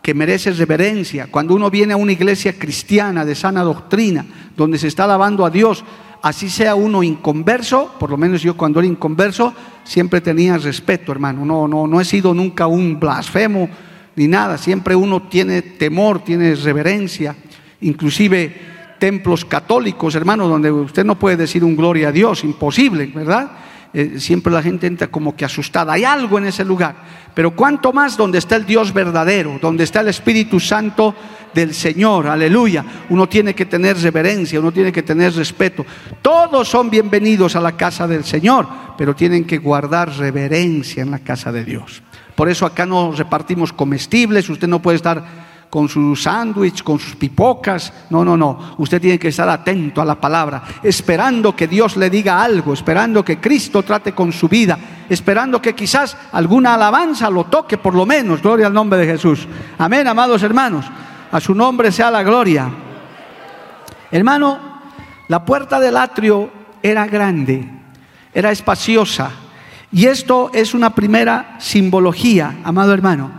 [0.00, 1.26] que merece reverencia.
[1.30, 4.24] Cuando uno viene a una iglesia cristiana de sana doctrina,
[4.56, 5.84] donde se está alabando a Dios,
[6.22, 11.44] así sea uno inconverso, por lo menos yo cuando era inconverso, siempre tenía respeto, hermano.
[11.44, 13.68] No, no, no he sido nunca un blasfemo
[14.16, 17.34] ni nada, siempre uno tiene temor, tiene reverencia,
[17.80, 23.50] inclusive templos católicos, hermano, donde usted no puede decir un gloria a Dios, imposible, ¿verdad?
[23.92, 26.96] Eh, siempre la gente entra como que asustada, hay algo en ese lugar,
[27.34, 31.14] pero cuanto más donde está el Dios verdadero, donde está el Espíritu Santo
[31.52, 35.86] del Señor, aleluya, uno tiene que tener reverencia, uno tiene que tener respeto.
[36.22, 38.66] Todos son bienvenidos a la casa del Señor,
[38.98, 42.02] pero tienen que guardar reverencia en la casa de Dios.
[42.34, 47.16] Por eso acá no repartimos comestibles, usted no puede estar con su sándwich, con sus
[47.16, 47.92] pipocas.
[48.10, 48.76] No, no, no.
[48.78, 53.24] Usted tiene que estar atento a la palabra, esperando que Dios le diga algo, esperando
[53.24, 58.06] que Cristo trate con su vida, esperando que quizás alguna alabanza lo toque por lo
[58.06, 58.42] menos.
[58.42, 59.46] Gloria al nombre de Jesús.
[59.78, 60.86] Amén, amados hermanos.
[61.30, 62.70] A su nombre sea la gloria.
[64.10, 64.58] Hermano,
[65.26, 66.50] la puerta del atrio
[66.82, 67.68] era grande,
[68.32, 69.43] era espaciosa
[69.94, 73.30] y esto es una primera simbología, amado hermano.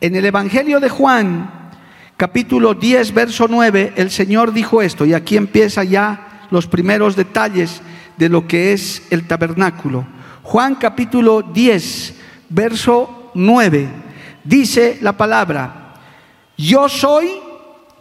[0.00, 1.70] En el Evangelio de Juan,
[2.16, 7.82] capítulo 10, verso 9, el Señor dijo esto, y aquí empieza ya los primeros detalles
[8.16, 10.06] de lo que es el tabernáculo.
[10.42, 12.14] Juan capítulo 10,
[12.48, 13.88] verso 9,
[14.44, 15.96] dice la palabra,
[16.56, 17.32] yo soy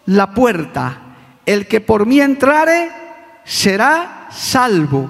[0.05, 0.97] la puerta,
[1.45, 2.89] el que por mí entrare
[3.43, 5.09] será salvo,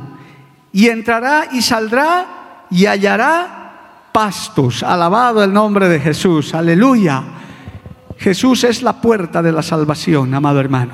[0.74, 2.41] y entrará y saldrá
[2.72, 4.82] y hallará pastos.
[4.82, 6.56] Alabado el nombre de Jesús.
[6.56, 7.22] Aleluya.
[8.18, 10.94] Jesús es la puerta de la salvación, amado hermano.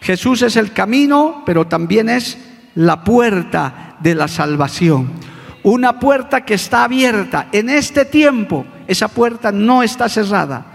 [0.00, 2.38] Jesús es el camino, pero también es
[2.74, 5.10] la puerta de la salvación.
[5.62, 7.48] Una puerta que está abierta.
[7.52, 10.66] En este tiempo, esa puerta no está cerrada.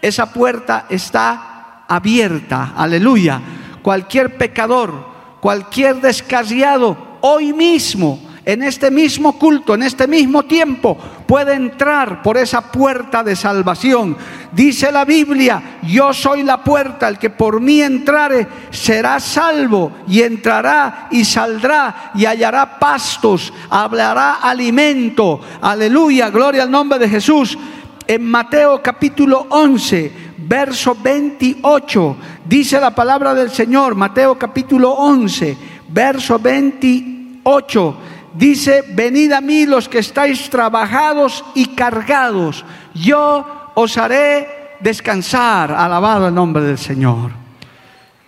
[0.00, 2.74] Esa puerta está abierta.
[2.76, 3.40] Aleluya.
[3.82, 5.06] Cualquier pecador,
[5.40, 12.36] cualquier descarriado, hoy mismo en este mismo culto, en este mismo tiempo, puede entrar por
[12.36, 14.16] esa puerta de salvación.
[14.52, 20.22] Dice la Biblia, yo soy la puerta, el que por mí entrare será salvo y
[20.22, 25.40] entrará y saldrá y hallará pastos, hablará alimento.
[25.60, 27.58] Aleluya, gloria al nombre de Jesús.
[28.06, 35.56] En Mateo capítulo 11, verso 28, dice la palabra del Señor, Mateo capítulo 11,
[35.88, 37.96] verso 28
[38.36, 46.28] dice, venid a mí los que estáis trabajados y cargados, yo os haré descansar, alabado
[46.28, 47.30] el nombre del Señor.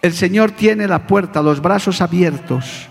[0.01, 2.89] El Señor tiene la puerta, los brazos abiertos.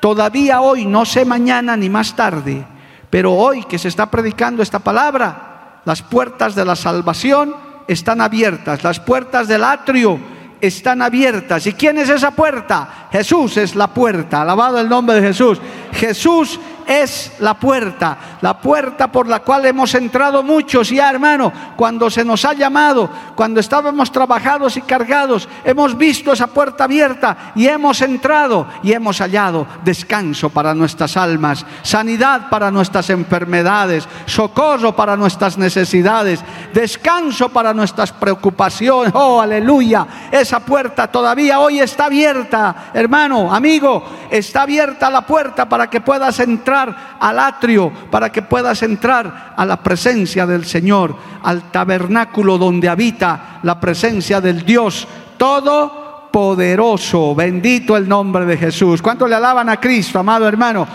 [0.00, 2.66] Todavía hoy, no sé mañana ni más tarde,
[3.10, 7.54] Pero hoy que se está predicando esta palabra, las puertas de la salvación
[7.86, 10.18] están abiertas, las puertas del atrio
[10.66, 11.66] están abiertas.
[11.66, 13.08] ¿Y quién es esa puerta?
[13.10, 14.42] Jesús es la puerta.
[14.42, 15.60] Alabado el nombre de Jesús.
[15.92, 22.10] Jesús es la puerta, la puerta por la cual hemos entrado muchos ya, hermano, cuando
[22.10, 27.66] se nos ha llamado, cuando estábamos trabajados y cargados, hemos visto esa puerta abierta y
[27.66, 35.16] hemos entrado y hemos hallado descanso para nuestras almas, sanidad para nuestras enfermedades, socorro para
[35.16, 36.40] nuestras necesidades,
[36.72, 39.12] descanso para nuestras preocupaciones.
[39.14, 45.88] Oh, aleluya, esa puerta todavía hoy está abierta, hermano, amigo, está abierta la puerta para
[45.88, 51.70] que puedas entrar al atrio, para que puedas entrar a la presencia del Señor, al
[51.70, 55.06] tabernáculo donde habita la presencia del Dios
[55.36, 57.34] Todopoderoso.
[57.34, 59.00] Bendito el nombre de Jesús.
[59.02, 60.86] ¿Cuánto le alaban a Cristo, amado hermano?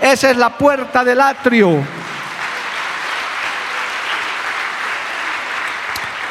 [0.00, 1.78] Esa es la puerta del atrio.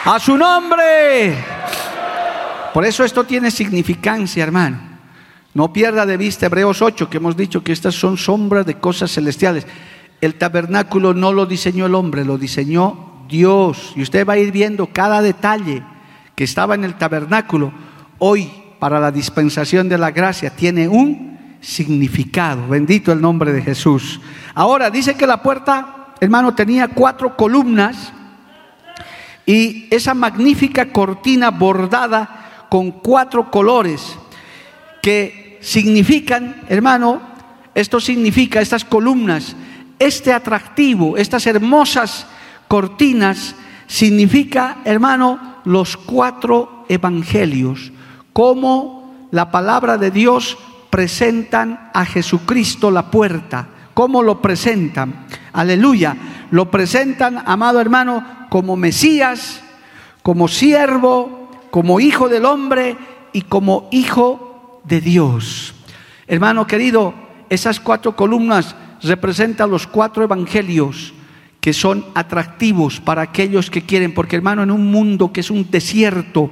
[0.06, 1.36] A su nombre.
[2.74, 4.87] Por eso esto tiene significancia, hermano.
[5.58, 9.12] No pierda de vista Hebreos 8, que hemos dicho que estas son sombras de cosas
[9.12, 9.66] celestiales.
[10.22, 13.92] El tabernáculo no lo diseñó el hombre, lo diseñó Dios.
[13.96, 15.82] Y usted va a ir viendo cada detalle
[16.36, 17.72] que estaba en el tabernáculo.
[18.20, 22.68] Hoy, para la dispensación de la gracia, tiene un significado.
[22.68, 24.22] Bendito el nombre de Jesús.
[24.54, 28.14] Ahora, dice que la puerta, hermano, tenía cuatro columnas
[29.44, 34.20] y esa magnífica cortina bordada con cuatro colores
[35.02, 37.20] que significan, hermano,
[37.76, 39.54] esto significa, estas columnas,
[40.00, 42.26] este atractivo, estas hermosas
[42.70, 43.54] cortinas,
[43.86, 47.92] significa, hermano, los cuatro evangelios,
[48.32, 50.58] como la palabra de Dios
[50.90, 56.16] presentan a Jesucristo la puerta, cómo lo presentan, aleluya,
[56.50, 59.62] lo presentan, amado hermano, como Mesías,
[60.24, 62.96] como siervo, como hijo del hombre
[63.34, 64.47] y como hijo
[64.88, 65.74] de Dios.
[66.28, 67.14] Hermano querido,
[67.50, 71.14] esas cuatro columnas representan los cuatro evangelios
[71.60, 75.70] que son atractivos para aquellos que quieren, porque hermano, en un mundo que es un
[75.70, 76.52] desierto,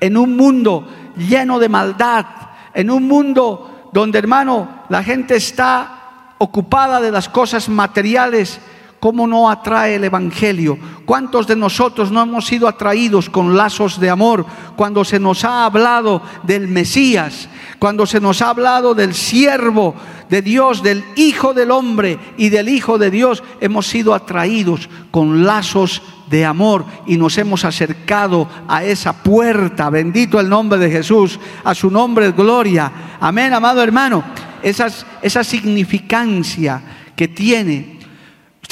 [0.00, 2.26] en un mundo lleno de maldad,
[2.72, 8.60] en un mundo donde hermano la gente está ocupada de las cosas materiales,
[9.04, 10.78] ¿Cómo no atrae el Evangelio?
[11.04, 15.66] ¿Cuántos de nosotros no hemos sido atraídos con lazos de amor cuando se nos ha
[15.66, 19.94] hablado del Mesías, cuando se nos ha hablado del siervo
[20.30, 23.42] de Dios, del Hijo del Hombre y del Hijo de Dios?
[23.60, 29.90] Hemos sido atraídos con lazos de amor y nos hemos acercado a esa puerta.
[29.90, 32.90] Bendito el nombre de Jesús, a su nombre gloria.
[33.20, 34.24] Amén, amado hermano.
[34.62, 36.82] esa significancia
[37.14, 37.93] que tiene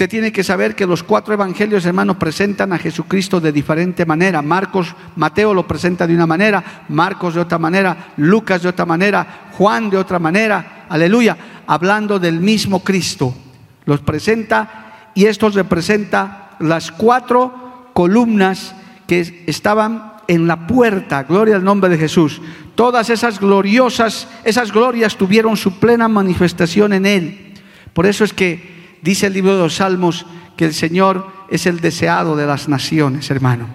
[0.08, 4.42] Tiene que saber que los cuatro evangelios, hermanos, presentan a Jesucristo de diferente manera.
[4.42, 9.50] Marcos, Mateo lo presenta de una manera, Marcos de otra manera, Lucas de otra manera,
[9.52, 10.86] Juan de otra manera.
[10.88, 11.36] Aleluya.
[11.66, 13.34] Hablando del mismo Cristo.
[13.84, 18.74] Los presenta y estos representa las cuatro columnas
[19.06, 21.24] que estaban en la puerta.
[21.24, 22.40] Gloria al nombre de Jesús.
[22.74, 27.54] Todas esas gloriosas, esas glorias tuvieron su plena manifestación en Él.
[27.92, 30.24] Por eso es que Dice el libro de los Salmos
[30.56, 33.66] que el Señor es el deseado de las naciones, hermano.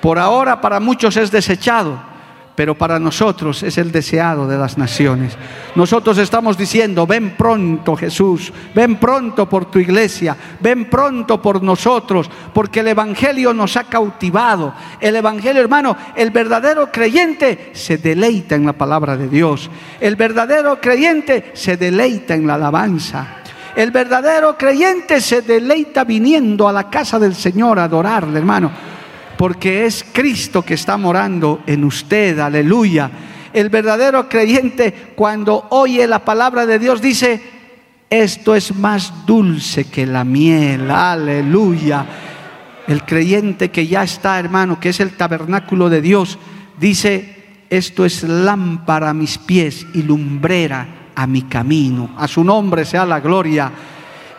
[0.00, 2.00] Por ahora para muchos es desechado,
[2.54, 5.36] pero para nosotros es el deseado de las naciones.
[5.74, 12.30] Nosotros estamos diciendo, ven pronto Jesús, ven pronto por tu iglesia, ven pronto por nosotros,
[12.54, 14.72] porque el Evangelio nos ha cautivado.
[15.00, 19.68] El Evangelio, hermano, el verdadero creyente se deleita en la palabra de Dios.
[19.98, 23.39] El verdadero creyente se deleita en la alabanza.
[23.76, 28.70] El verdadero creyente se deleita viniendo a la casa del Señor a adorarle, hermano,
[29.36, 33.10] porque es Cristo que está morando en usted, aleluya.
[33.52, 37.40] El verdadero creyente cuando oye la palabra de Dios dice,
[38.08, 42.04] esto es más dulce que la miel, aleluya.
[42.88, 46.38] El creyente que ya está, hermano, que es el tabernáculo de Dios,
[46.78, 47.36] dice,
[47.70, 52.10] esto es lámpara a mis pies y lumbrera a mi camino.
[52.16, 53.70] A su nombre sea la gloria.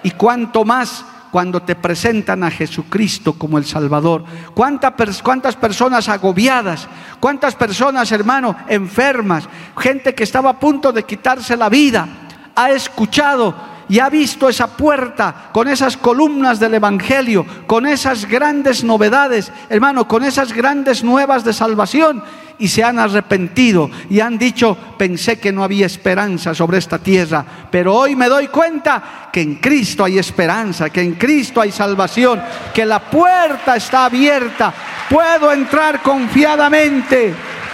[0.02, 4.26] Y cuanto más cuando te presentan a Jesucristo como el Salvador.
[4.56, 6.88] ¿Cuántas, cuántas personas agobiadas?
[7.20, 9.48] ¿Cuántas personas, hermano, enfermas?
[9.78, 12.08] Gente que estaba a punto de quitarse la vida.
[12.56, 13.54] Ha escuchado
[13.92, 20.08] y ha visto esa puerta con esas columnas del Evangelio, con esas grandes novedades, hermano,
[20.08, 22.24] con esas grandes nuevas de salvación,
[22.58, 27.44] y se han arrepentido y han dicho, pensé que no había esperanza sobre esta tierra,
[27.70, 32.42] pero hoy me doy cuenta que en Cristo hay esperanza, que en Cristo hay salvación,
[32.74, 34.74] que la puerta está abierta,
[35.10, 37.34] puedo entrar confiadamente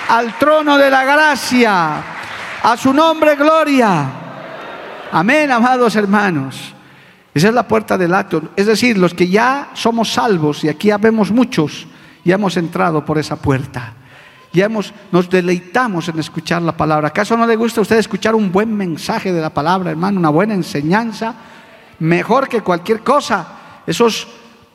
[0.09, 2.01] al trono de la gracia,
[2.63, 4.23] a su nombre gloria.
[5.11, 6.73] Amén, amados hermanos.
[7.33, 8.49] Esa es la puerta del atrio.
[8.55, 11.87] Es decir, los que ya somos salvos, y aquí habemos muchos,
[12.23, 13.93] ya hemos entrado por esa puerta
[14.57, 17.09] ya hemos, nos deleitamos en escuchar la palabra.
[17.09, 20.19] ¿Acaso no le gusta a usted escuchar un buen mensaje de la palabra, hermano?
[20.19, 21.35] Una buena enseñanza,
[21.99, 23.47] mejor que cualquier cosa.
[23.85, 24.27] Esos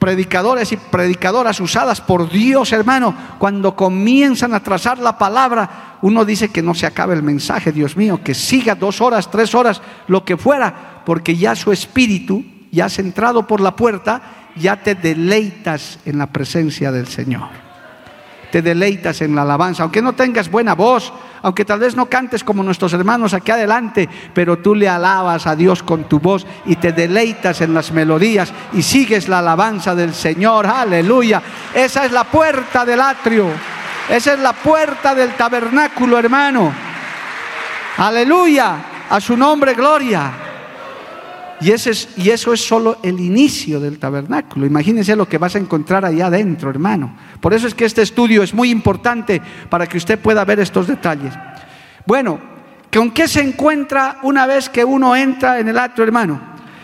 [0.03, 6.49] predicadores y predicadoras usadas por Dios, hermano, cuando comienzan a trazar la palabra, uno dice
[6.49, 10.25] que no se acabe el mensaje, Dios mío, que siga dos horas, tres horas, lo
[10.25, 16.01] que fuera, porque ya su espíritu, ya has entrado por la puerta, ya te deleitas
[16.05, 17.72] en la presencia del Señor
[18.53, 22.45] te deleitas en la alabanza, aunque no tengas buena voz, aunque tal vez no cantes
[22.45, 26.77] como nuestros hermanos aquí adelante, pero tú le alabas a Dios con tu voz y
[26.77, 31.41] te deleitas en las melodías y sigues la alabanza del Señor, aleluya.
[31.75, 33.47] Esa es la puerta del atrio,
[34.11, 36.75] esa es la puerta del tabernáculo, hermano.
[37.97, 38.77] Aleluya,
[39.09, 40.52] a su nombre gloria.
[41.63, 44.67] Y, ese y eso es solo el inicio del tabernáculo.
[44.67, 47.17] Imagínense lo que vas a encontrar allá adentro, hermano.
[47.41, 49.41] Por eso es que este estudio es muy importante
[49.71, 51.33] para que usted pueda ver estos detalles.
[52.07, 52.41] Bueno,
[52.93, 56.41] ¿con qué se encuentra una vez que uno entra en el atrio, hermano?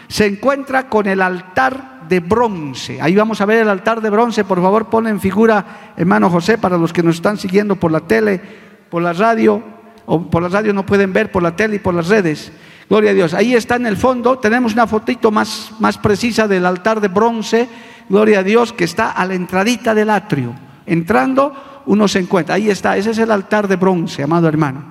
[0.06, 3.00] Se encuentra con el altar de bronce.
[3.02, 4.44] Ahí vamos a ver el altar de bronce.
[4.44, 8.00] Por favor, ponen en figura, hermano José, para los que nos están siguiendo por la
[8.00, 8.40] tele,
[8.88, 9.62] por la radio,
[10.06, 12.50] o por la radio no pueden ver, por la tele y por las redes.
[12.88, 13.34] Gloria a Dios.
[13.34, 14.38] Ahí está en el fondo.
[14.38, 17.68] Tenemos una fotito más, más precisa del altar de bronce.
[18.08, 20.54] Gloria a Dios, que está a la entradita del atrio.
[20.86, 22.54] Entrando, uno se encuentra.
[22.54, 22.96] Ahí está.
[22.96, 24.84] Ese es el altar de bronce, amado hermano.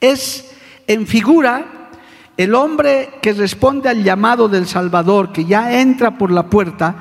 [0.00, 1.90] Es en figura
[2.38, 6.94] el hombre que responde al llamado del Salvador, que ya entra por la puerta,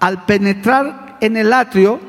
[0.00, 2.00] al penetrar en el atrio,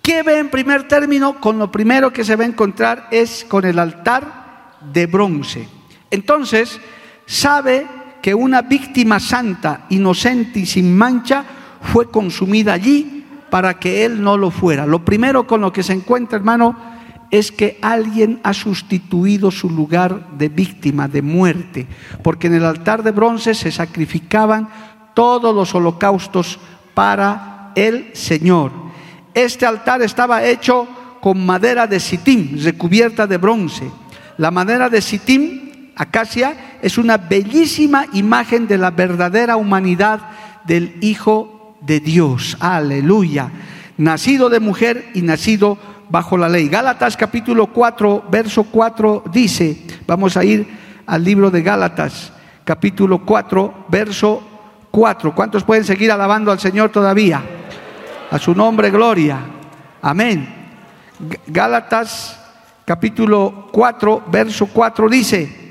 [0.00, 1.40] ¿qué ve en primer término?
[1.40, 5.77] Con lo primero que se va a encontrar es con el altar de bronce.
[6.10, 6.80] Entonces,
[7.26, 7.86] sabe
[8.22, 11.44] que una víctima santa, inocente y sin mancha
[11.80, 14.86] fue consumida allí para que él no lo fuera.
[14.86, 16.76] Lo primero con lo que se encuentra, hermano,
[17.30, 21.86] es que alguien ha sustituido su lugar de víctima, de muerte,
[22.22, 24.68] porque en el altar de bronce se sacrificaban
[25.14, 26.58] todos los holocaustos
[26.94, 28.72] para el Señor.
[29.34, 30.88] Este altar estaba hecho
[31.20, 33.90] con madera de sitim, recubierta de bronce.
[34.38, 35.67] La madera de sitim
[35.98, 40.20] acacia es una bellísima imagen de la verdadera humanidad
[40.64, 42.56] del Hijo de Dios.
[42.60, 43.50] Aleluya.
[43.98, 45.76] Nacido de mujer y nacido
[46.08, 46.68] bajo la ley.
[46.68, 49.76] Gálatas capítulo 4, verso 4 dice,
[50.06, 50.66] vamos a ir
[51.04, 52.32] al libro de Gálatas
[52.64, 54.42] capítulo 4, verso
[54.92, 55.34] 4.
[55.34, 57.42] ¿Cuántos pueden seguir alabando al Señor todavía?
[58.30, 59.38] A su nombre, gloria.
[60.00, 60.48] Amén.
[61.48, 62.38] Gálatas
[62.84, 65.67] capítulo 4, verso 4 dice,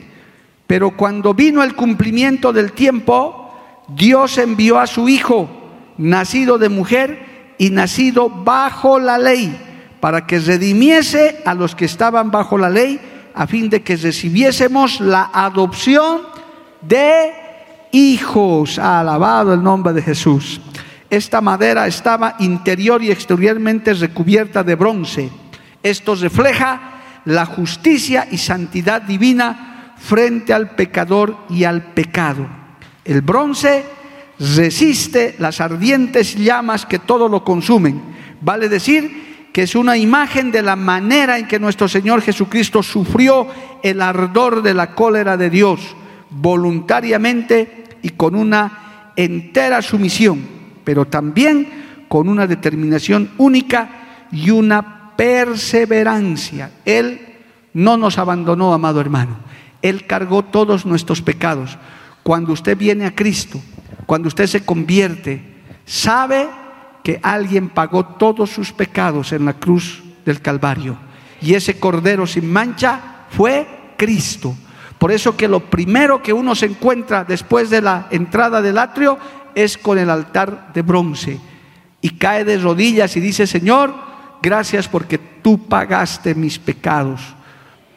[0.67, 3.53] pero cuando vino el cumplimiento del tiempo,
[3.87, 5.49] Dios envió a su Hijo,
[5.97, 9.57] nacido de mujer y nacido bajo la ley,
[10.01, 12.99] para que redimiese a los que estaban bajo la ley,
[13.33, 16.21] a fin de que recibiésemos la adopción
[16.81, 17.31] de
[17.93, 18.77] hijos.
[18.77, 20.59] Alabado el nombre de Jesús.
[21.09, 25.29] Esta madera estaba interior y exteriormente recubierta de bronce.
[25.81, 26.81] Esto refleja
[27.23, 32.47] la justicia y santidad divina frente al pecador y al pecado.
[33.03, 33.83] El bronce
[34.39, 38.01] resiste las ardientes llamas que todo lo consumen.
[38.41, 43.47] Vale decir que es una imagen de la manera en que nuestro Señor Jesucristo sufrió
[43.81, 45.95] el ardor de la cólera de Dios
[46.29, 50.45] voluntariamente y con una entera sumisión,
[50.83, 56.71] pero también con una determinación única y una perseverancia.
[56.85, 57.21] Él
[57.73, 59.46] no nos abandonó, amado hermano.
[59.81, 61.77] Él cargó todos nuestros pecados.
[62.23, 63.61] Cuando usted viene a Cristo,
[64.05, 65.41] cuando usted se convierte,
[65.85, 66.47] sabe
[67.03, 70.97] que alguien pagó todos sus pecados en la cruz del Calvario.
[71.41, 74.55] Y ese cordero sin mancha fue Cristo.
[74.97, 79.17] Por eso que lo primero que uno se encuentra después de la entrada del atrio
[79.53, 81.39] es con el altar de bronce.
[82.01, 83.93] Y cae de rodillas y dice, Señor,
[84.41, 87.36] gracias porque tú pagaste mis pecados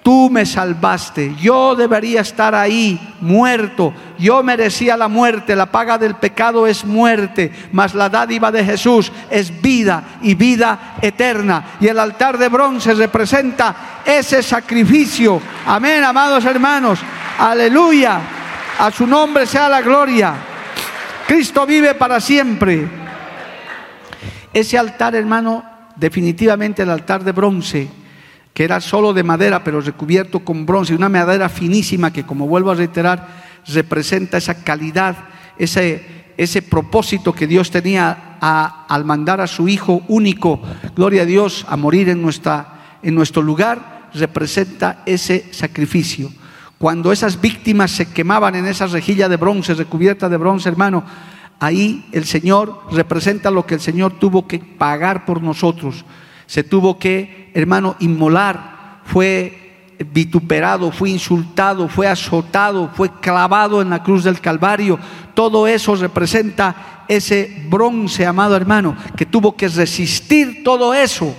[0.02, 6.14] Tú me salvaste, yo debería estar ahí muerto, yo merecía la muerte, la paga del
[6.14, 11.76] pecado es muerte, mas la dádiva de Jesús es vida y vida eterna.
[11.80, 15.38] Y el altar de bronce representa ese sacrificio.
[15.66, 17.00] Amén, amados hermanos,
[17.38, 18.20] aleluya,
[18.78, 20.34] a su nombre sea la gloria.
[21.26, 22.88] Cristo vive para siempre.
[24.50, 25.62] Ese altar, hermano,
[25.94, 27.99] definitivamente el altar de bronce
[28.54, 32.70] que era solo de madera, pero recubierto con bronce, una madera finísima que, como vuelvo
[32.70, 33.28] a reiterar,
[33.66, 35.16] representa esa calidad,
[35.58, 40.60] ese, ese propósito que Dios tenía al mandar a su Hijo único,
[40.96, 46.30] gloria a Dios, a morir en, nuestra, en nuestro lugar, representa ese sacrificio.
[46.78, 51.04] Cuando esas víctimas se quemaban en esa rejilla de bronce, recubierta de bronce, hermano,
[51.60, 56.04] ahí el Señor representa lo que el Señor tuvo que pagar por nosotros
[56.50, 64.02] se tuvo que, hermano, inmolar, fue vituperado, fue insultado, fue azotado, fue clavado en la
[64.02, 64.98] cruz del Calvario.
[65.34, 71.32] Todo eso representa ese bronce, amado hermano, que tuvo que resistir todo eso,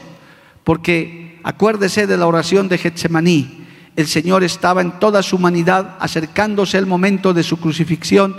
[0.63, 3.65] porque acuérdese de la oración de Getsemaní.
[3.97, 8.37] El Señor estaba en toda su humanidad acercándose el momento de su crucifixión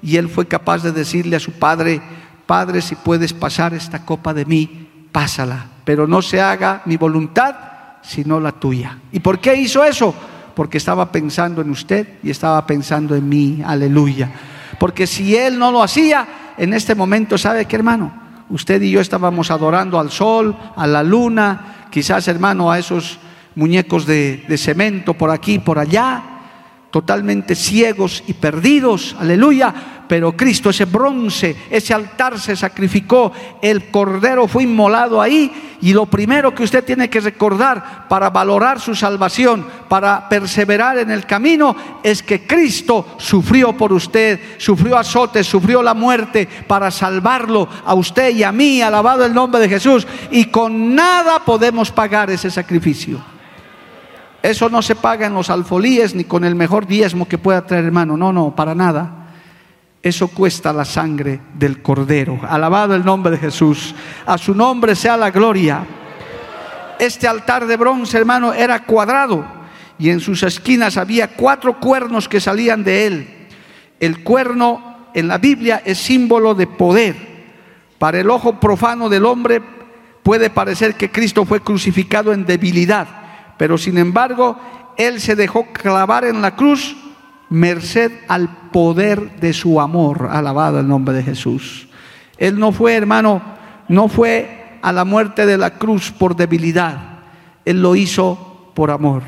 [0.00, 2.00] y él fue capaz de decirle a su Padre,
[2.46, 7.54] Padre, si puedes pasar esta copa de mí, pásala pero no se haga mi voluntad,
[8.02, 8.98] sino la tuya.
[9.12, 10.14] ¿Y por qué hizo eso?
[10.54, 14.30] Porque estaba pensando en usted y estaba pensando en mí, aleluya.
[14.78, 16.26] Porque si Él no lo hacía,
[16.56, 18.12] en este momento, ¿sabe qué hermano?
[18.48, 23.18] Usted y yo estábamos adorando al sol, a la luna, quizás hermano a esos
[23.54, 26.22] muñecos de, de cemento por aquí, por allá,
[26.90, 29.74] totalmente ciegos y perdidos, aleluya,
[30.08, 33.32] pero Cristo, ese bronce, ese altar se sacrificó,
[33.62, 38.80] el cordero fue inmolado ahí y lo primero que usted tiene que recordar para valorar
[38.80, 45.46] su salvación, para perseverar en el camino, es que Cristo sufrió por usted, sufrió azotes,
[45.46, 50.06] sufrió la muerte para salvarlo a usted y a mí, alabado el nombre de Jesús,
[50.30, 53.20] y con nada podemos pagar ese sacrificio.
[54.42, 57.86] Eso no se paga en los alfolíes ni con el mejor diezmo que pueda traer
[57.86, 58.14] hermano.
[58.14, 59.23] No, no, para nada.
[60.04, 62.38] Eso cuesta la sangre del cordero.
[62.48, 63.92] Alabado el nombre de Jesús.
[64.24, 65.84] A su nombre sea la gloria.
[67.00, 69.44] Este altar de bronce, hermano, era cuadrado
[69.98, 73.48] y en sus esquinas había cuatro cuernos que salían de él.
[73.98, 77.16] El cuerno en la Biblia es símbolo de poder.
[77.98, 79.60] Para el ojo profano del hombre
[80.22, 83.24] puede parecer que Cristo fue crucificado en debilidad
[83.56, 84.58] pero sin embargo,
[84.96, 86.96] Él se dejó clavar en la cruz
[87.50, 90.28] merced al poder de su amor.
[90.30, 91.88] Alabado el nombre de Jesús.
[92.38, 93.42] Él no fue, hermano,
[93.88, 97.20] no fue a la muerte de la cruz por debilidad.
[97.64, 99.22] Él lo hizo por amor.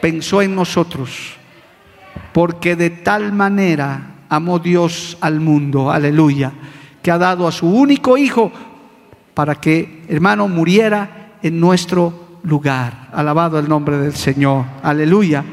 [0.00, 1.34] Pensó en nosotros.
[2.32, 5.90] Porque de tal manera amó Dios al mundo.
[5.90, 6.52] Aleluya.
[7.02, 8.52] Que ha dado a su único hijo
[9.34, 13.08] para que, hermano, muriera en nuestro lugar.
[13.12, 14.64] Alabado el nombre del Señor.
[14.82, 15.44] Aleluya.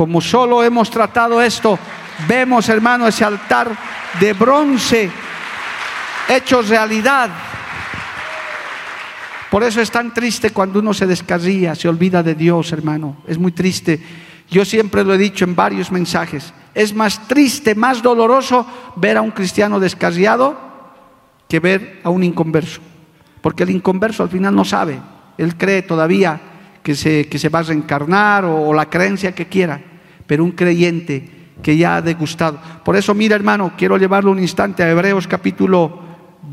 [0.00, 1.78] Como solo hemos tratado esto,
[2.26, 3.76] vemos, hermano, ese altar
[4.18, 5.10] de bronce
[6.26, 7.28] hecho realidad.
[9.50, 13.18] Por eso es tan triste cuando uno se descarría, se olvida de Dios, hermano.
[13.26, 14.02] Es muy triste.
[14.48, 16.54] Yo siempre lo he dicho en varios mensajes.
[16.74, 20.58] Es más triste, más doloroso ver a un cristiano descarriado
[21.46, 22.80] que ver a un inconverso.
[23.42, 24.98] Porque el inconverso al final no sabe.
[25.36, 26.40] Él cree todavía
[26.82, 29.80] que se, que se va a reencarnar o, la creencia que quiera,
[30.30, 31.28] pero un creyente
[31.60, 32.60] que ya ha degustado.
[32.84, 35.98] Por eso, mira hermano, quiero llevarlo un instante a Hebreos capítulo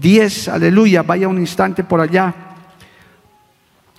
[0.02, 2.34] 10, aleluya, vaya un instante por allá.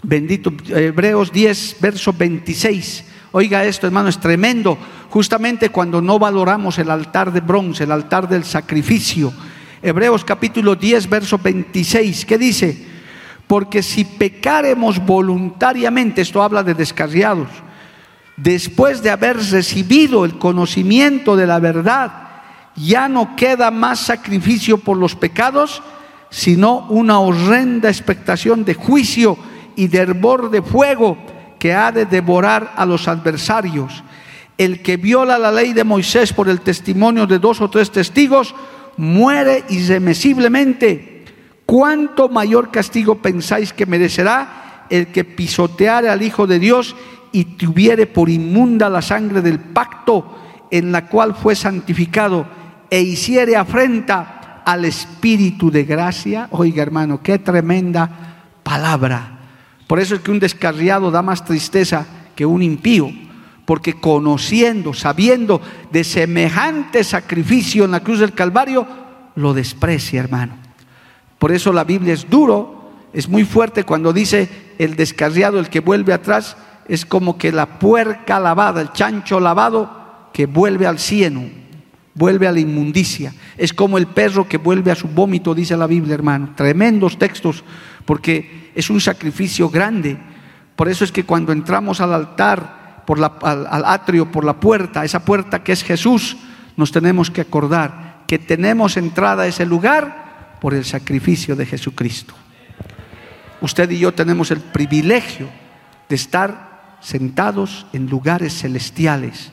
[0.03, 3.05] Bendito, Hebreos 10, verso 26.
[3.31, 4.76] Oiga esto, hermano, es tremendo.
[5.11, 9.33] Justamente cuando no valoramos el altar de bronce, el altar del sacrificio.
[9.81, 12.85] Hebreos capítulo 10, verso 26, ¿qué dice?
[13.47, 17.47] Porque si pecaremos voluntariamente, esto habla de descarriados,
[18.43, 22.12] después de haber recibido el conocimiento de la verdad,
[22.76, 25.82] ya no queda más sacrificio por los pecados,
[26.30, 29.36] sino una horrenda expectación de juicio
[29.76, 31.18] y de hervor de fuego
[31.59, 34.05] que ha de devorar a los adversarios.
[34.57, 38.55] El que viola la ley de Moisés por el testimonio de dos o tres testigos,
[38.97, 41.18] muere irremisiblemente
[41.68, 46.97] ¿Cuánto mayor castigo pensáis que merecerá el que pisoteare al Hijo de Dios
[47.33, 50.37] y tuviere por inmunda la sangre del pacto
[50.70, 52.47] en la cual fue santificado
[52.91, 56.49] e hiciere afrenta al Espíritu de gracia?
[56.51, 59.39] Oiga hermano, qué tremenda palabra.
[59.87, 62.07] Por eso es que un descarriado da más tristeza
[62.37, 63.11] que un impío,
[63.64, 65.61] porque conociendo, sabiendo
[65.91, 68.87] de semejante sacrificio en la cruz del Calvario,
[69.35, 70.55] lo desprecia, hermano.
[71.39, 74.49] Por eso la Biblia es duro, es muy fuerte cuando dice
[74.79, 76.57] el descarriado, el que vuelve atrás,
[76.89, 81.43] es como que la puerca lavada, el chancho lavado que vuelve al cieno,
[82.14, 83.32] vuelve a la inmundicia.
[83.57, 86.55] Es como el perro que vuelve a su vómito, dice la Biblia, hermano.
[86.57, 87.62] Tremendos textos,
[88.05, 90.18] porque es un sacrificio grande.
[90.74, 93.05] Por eso es que cuando entramos al altar,
[93.43, 96.36] al, al atrio, por la puerta, esa puerta que es Jesús,
[96.76, 102.34] nos tenemos que acordar que tenemos entrada a ese lugar por el sacrificio de Jesucristo.
[103.61, 105.49] Usted y yo tenemos el privilegio
[106.09, 106.68] de estar
[107.01, 109.53] sentados en lugares celestiales.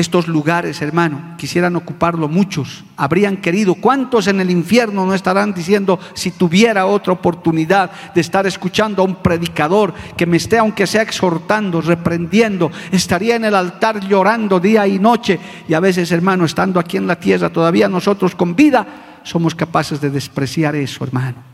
[0.00, 3.74] Estos lugares, hermano, quisieran ocuparlo muchos, habrían querido.
[3.74, 9.04] ¿Cuántos en el infierno no estarán diciendo si tuviera otra oportunidad de estar escuchando a
[9.04, 12.70] un predicador que me esté, aunque sea exhortando, reprendiendo?
[12.90, 15.38] Estaría en el altar llorando día y noche.
[15.68, 20.00] Y a veces, hermano, estando aquí en la tierra, todavía nosotros con vida, somos capaces
[20.00, 21.49] de despreciar eso, hermano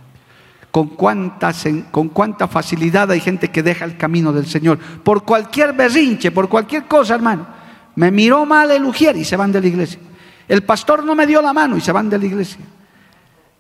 [0.77, 1.55] con cuánta,
[1.91, 4.79] con cuánta facilidad hay gente que deja el camino del Señor.
[4.79, 7.47] Por cualquier berrinche, por cualquier cosa, hermano.
[7.95, 9.99] Me miró mal el ujier y se van de la iglesia.
[10.47, 12.61] El pastor no me dio la mano y se van de la iglesia.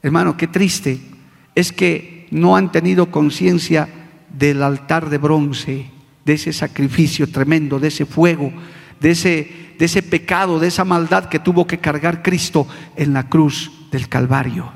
[0.02, 1.00] Hermano, qué triste
[1.54, 3.88] es que no han tenido conciencia
[4.28, 5.90] del altar de bronce,
[6.22, 8.52] de ese sacrificio tremendo, de ese fuego,
[9.00, 13.26] de ese, de ese pecado, de esa maldad que tuvo que cargar Cristo en la
[13.30, 14.75] cruz del Calvario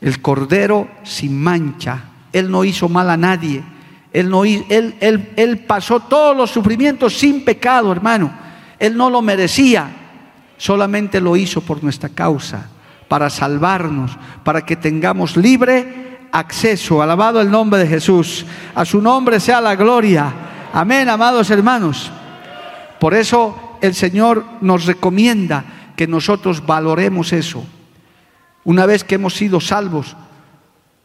[0.00, 2.04] el Cordero sin mancha.
[2.32, 3.62] Él no hizo mal a nadie.
[4.12, 4.64] Él, no, él,
[5.00, 8.32] él, él pasó todos los sufrimientos sin pecado, hermano.
[8.78, 9.88] Él no lo merecía.
[10.56, 12.68] Solamente lo hizo por nuestra causa,
[13.08, 17.02] para salvarnos, para que tengamos libre acceso.
[17.02, 18.46] Alabado el nombre de Jesús.
[18.74, 20.32] A su nombre sea la gloria.
[20.72, 22.10] Amén, amados hermanos.
[22.98, 25.64] Por eso el Señor nos recomienda
[25.96, 27.64] que nosotros valoremos eso
[28.64, 30.16] una vez que hemos sido salvos,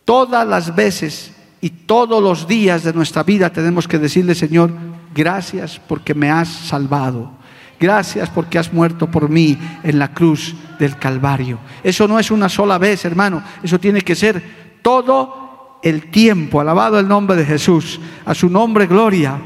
[0.03, 4.71] todas las veces y todos los días de nuestra vida tenemos que decirle, Señor,
[5.13, 7.31] gracias porque me has salvado.
[7.77, 11.59] Gracias porque has muerto por mí en la cruz del Calvario.
[11.83, 13.43] Eso no es una sola vez, hermano.
[13.61, 16.61] Eso tiene que ser todo el tiempo.
[16.61, 17.99] Alabado el nombre de Jesús.
[18.25, 19.37] A su nombre, gloria.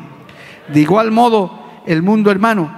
[0.71, 2.71] De igual modo, el mundo, hermano,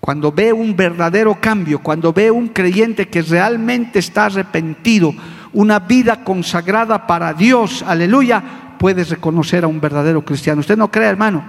[0.00, 5.12] cuando ve un verdadero cambio, cuando ve un creyente que realmente está arrepentido,
[5.52, 8.42] una vida consagrada para Dios, aleluya,
[8.78, 10.60] puedes reconocer a un verdadero cristiano.
[10.60, 11.44] Usted no cree, hermano,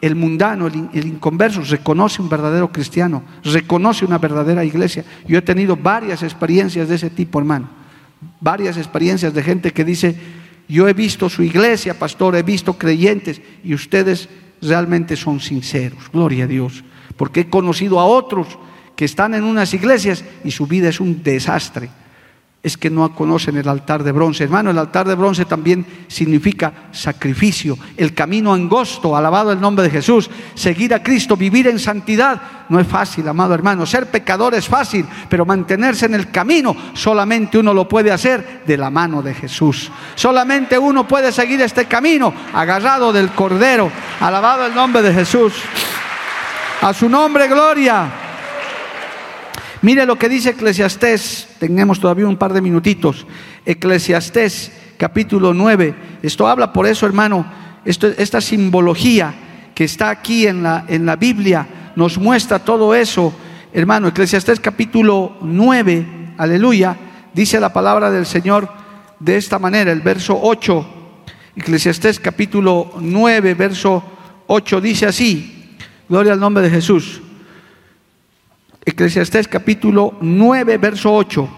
[0.00, 5.04] el mundano, el, inconverso, reconoce un verdadero cristiano, reconoce una verdadera iglesia.
[5.26, 7.68] Yo he tenido varias experiencias de ese tipo, hermano,
[8.40, 10.16] varias experiencias de gente que dice,
[10.68, 14.28] yo he visto su iglesia, pastor, he visto creyentes y ustedes
[14.60, 16.84] realmente son sinceros, gloria a Dios
[17.16, 18.46] porque he conocido a otros
[18.96, 21.90] que están en unas iglesias y su vida es un desastre.
[22.62, 24.44] Es que no conocen el altar de bronce.
[24.44, 29.90] Hermano, el altar de bronce también significa sacrificio, el camino angosto, alabado el nombre de
[29.90, 30.30] Jesús.
[30.54, 33.84] Seguir a Cristo, vivir en santidad, no es fácil, amado hermano.
[33.84, 38.76] Ser pecador es fácil, pero mantenerse en el camino solamente uno lo puede hacer de
[38.76, 39.90] la mano de Jesús.
[40.14, 43.90] Solamente uno puede seguir este camino agarrado del Cordero,
[44.20, 45.52] alabado el nombre de Jesús.
[46.82, 48.10] A su nombre, gloria.
[49.82, 51.46] Mire lo que dice Eclesiastés.
[51.60, 53.24] Tenemos todavía un par de minutitos.
[53.64, 55.94] Eclesiastés, capítulo 9.
[56.24, 57.46] Esto habla por eso, hermano.
[57.84, 59.32] esta simbología
[59.76, 63.32] que está aquí en la, en la Biblia nos muestra todo eso.
[63.72, 66.96] Hermano, Eclesiastés capítulo 9, aleluya,
[67.32, 68.68] dice la palabra del Señor
[69.20, 70.86] de esta manera, el verso 8,
[71.54, 74.02] Eclesiastés capítulo 9, verso
[74.48, 75.61] 8 dice así,
[76.12, 77.22] Gloria al nombre de Jesús.
[78.84, 81.48] Eclesiastés capítulo 9, verso 8.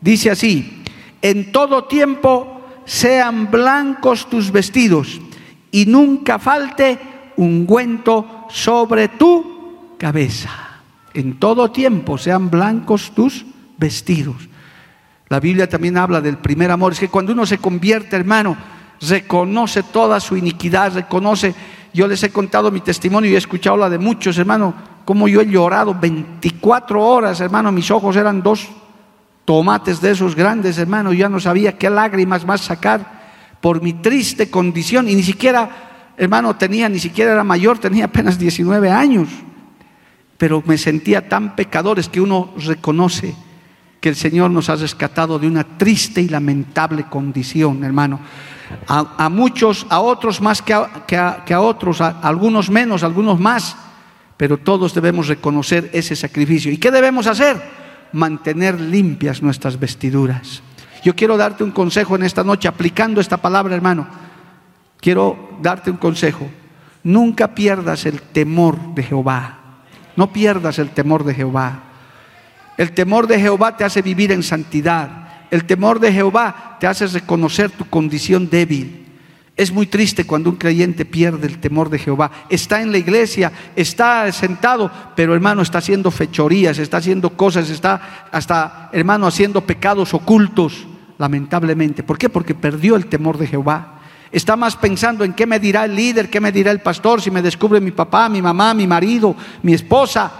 [0.00, 0.82] Dice así,
[1.22, 5.20] en todo tiempo sean blancos tus vestidos
[5.70, 6.98] y nunca falte
[7.36, 10.50] ungüento sobre tu cabeza.
[11.14, 13.46] En todo tiempo sean blancos tus
[13.78, 14.48] vestidos.
[15.28, 16.90] La Biblia también habla del primer amor.
[16.90, 18.56] Es que cuando uno se convierte, hermano,
[19.00, 21.54] reconoce toda su iniquidad, reconoce
[21.92, 24.74] yo les he contado mi testimonio y he escuchado la de muchos, hermano,
[25.04, 28.68] como yo he llorado 24 horas, hermano, mis ojos eran dos
[29.44, 33.22] tomates de esos grandes, hermano, ya no sabía qué lágrimas más sacar
[33.60, 38.38] por mi triste condición y ni siquiera, hermano, tenía, ni siquiera era mayor, tenía apenas
[38.38, 39.28] 19 años,
[40.38, 43.34] pero me sentía tan pecadores que uno reconoce
[44.00, 48.18] que el Señor nos ha rescatado de una triste y lamentable condición, hermano.
[48.86, 53.76] A, muchos, a otros más que a, que a, otros, a algunos menos, algunos más,
[54.36, 56.72] pero todos debemos reconocer ese sacrificio.
[56.72, 57.60] ¿Y qué debemos hacer?
[58.12, 60.62] Mantener limpias nuestras vestiduras.
[61.04, 64.06] Yo quiero darte un consejo en esta noche, aplicando esta palabra, hermano.
[65.00, 66.48] Quiero darte un consejo.
[67.02, 69.58] Nunca pierdas el temor de Jehová.
[70.16, 71.82] No pierdas el temor de Jehová.
[72.76, 75.21] El temor de Jehová te hace vivir en santidad.
[75.52, 79.04] El temor de Jehová te hace reconocer tu condición débil.
[79.54, 82.30] Es muy triste cuando un creyente pierde el temor de Jehová.
[82.48, 88.28] Está en la iglesia, está sentado, pero hermano está haciendo fechorías, está haciendo cosas, está
[88.32, 90.86] hasta hermano haciendo pecados ocultos,
[91.18, 92.02] lamentablemente.
[92.02, 92.30] ¿Por qué?
[92.30, 94.00] Porque perdió el temor de Jehová.
[94.30, 97.30] Está más pensando en qué me dirá el líder, qué me dirá el pastor, si
[97.30, 100.32] me descubre mi papá, mi mamá, mi marido, mi esposa,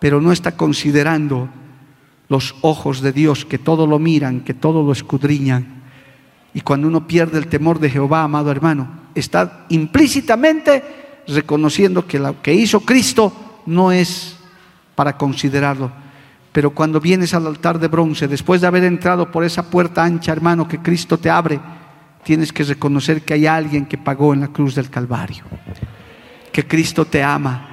[0.00, 1.48] pero no está considerando
[2.30, 5.82] los ojos de Dios que todo lo miran, que todo lo escudriñan.
[6.54, 10.82] Y cuando uno pierde el temor de Jehová, amado hermano, está implícitamente
[11.26, 14.36] reconociendo que lo que hizo Cristo no es
[14.94, 15.90] para considerarlo.
[16.52, 20.32] Pero cuando vienes al altar de bronce, después de haber entrado por esa puerta ancha,
[20.32, 21.60] hermano, que Cristo te abre,
[22.22, 25.44] tienes que reconocer que hay alguien que pagó en la cruz del Calvario,
[26.52, 27.69] que Cristo te ama,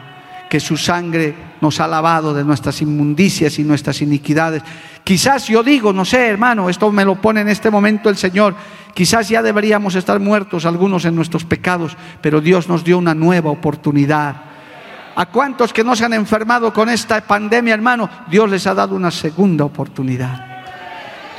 [0.50, 4.64] que su sangre nos ha lavado de nuestras inmundicias y nuestras iniquidades.
[5.04, 8.56] Quizás yo digo, no sé, hermano, esto me lo pone en este momento el Señor,
[8.94, 13.52] quizás ya deberíamos estar muertos algunos en nuestros pecados, pero Dios nos dio una nueva
[13.52, 14.36] oportunidad.
[15.16, 18.10] ¿A cuántos que no se han enfermado con esta pandemia, hermano?
[18.30, 20.46] Dios les ha dado una segunda oportunidad.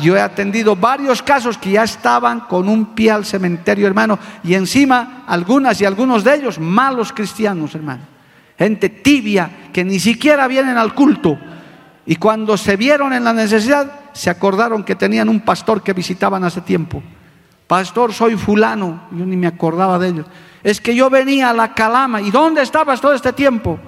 [0.01, 4.55] Yo he atendido varios casos que ya estaban con un pie al cementerio, hermano, y
[4.55, 8.18] encima algunas y algunos de ellos malos cristianos, hermano
[8.59, 11.39] gente tibia que ni siquiera vienen al culto.
[12.05, 16.43] Y cuando se vieron en la necesidad, se acordaron que tenían un pastor que visitaban
[16.43, 17.03] hace tiempo.
[17.67, 19.03] Pastor, soy fulano.
[19.13, 20.27] Yo ni me acordaba de ellos.
[20.65, 22.21] Es que yo venía a la calama.
[22.21, 23.79] ¿Y dónde estabas todo este tiempo?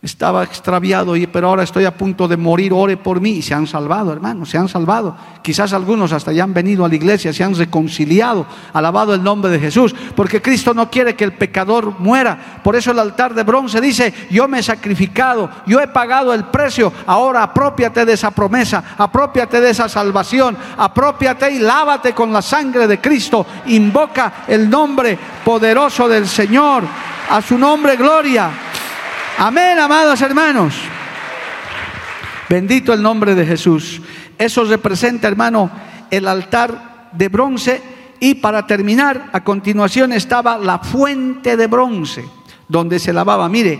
[0.00, 3.30] Estaba extraviado, pero ahora estoy a punto de morir, ore por mí.
[3.30, 5.16] Y se han salvado, hermanos, se han salvado.
[5.42, 9.50] Quizás algunos hasta ya han venido a la iglesia, se han reconciliado, alabado el nombre
[9.50, 12.60] de Jesús, porque Cristo no quiere que el pecador muera.
[12.62, 16.44] Por eso el altar de bronce dice, yo me he sacrificado, yo he pagado el
[16.44, 22.40] precio, ahora apropiate de esa promesa, apropiate de esa salvación, apropiate y lávate con la
[22.40, 23.44] sangre de Cristo.
[23.66, 26.84] Invoca el nombre poderoso del Señor,
[27.28, 28.50] a su nombre gloria.
[29.40, 30.74] Amén, amados hermanos.
[32.48, 34.02] Bendito el nombre de Jesús.
[34.36, 35.70] Eso representa, hermano,
[36.10, 37.80] el altar de bronce.
[38.18, 42.24] Y para terminar, a continuación estaba la fuente de bronce,
[42.66, 43.48] donde se lavaba.
[43.48, 43.78] Mire,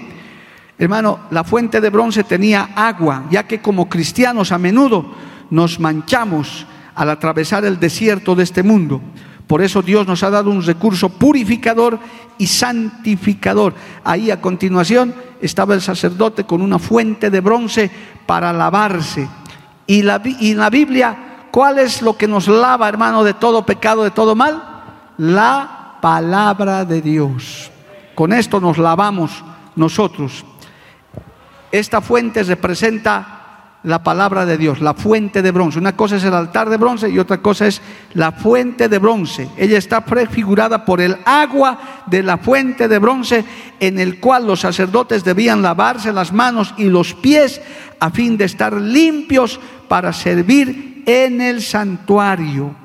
[0.78, 5.12] hermano, la fuente de bronce tenía agua, ya que como cristianos a menudo
[5.50, 9.00] nos manchamos al atravesar el desierto de este mundo.
[9.49, 11.99] Por eso Dios nos ha dado un recurso purificador
[12.36, 13.74] y santificador.
[14.05, 17.90] Ahí a continuación estaba el sacerdote con una fuente de bronce
[18.26, 19.26] para lavarse.
[19.86, 24.05] Y, la, en la Biblia, ¿cuál es lo que nos lava, hermano, de todo pecado,
[24.05, 24.62] de todo mal?
[25.16, 27.70] La palabra de Dios.
[28.14, 29.42] Con esto nos lavamos
[29.76, 30.44] nosotros.
[31.72, 33.38] Esta fuente representa
[33.89, 35.78] la palabra de Dios, la fuente de bronce.
[35.78, 37.80] Una cosa es el altar de bronce y otra cosa es
[38.12, 39.49] la fuente de bronce.
[39.57, 43.47] Ella está prefigurada por el agua de la fuente de bronce
[43.80, 47.62] en el cual los sacerdotes debían lavarse las manos y los pies
[47.99, 49.59] a fin de estar limpios
[49.89, 52.76] para servir en el santuario.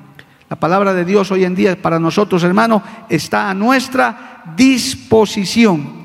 [0.49, 6.03] La palabra de Dios hoy en día para nosotros, hermano, está a nuestra disposición.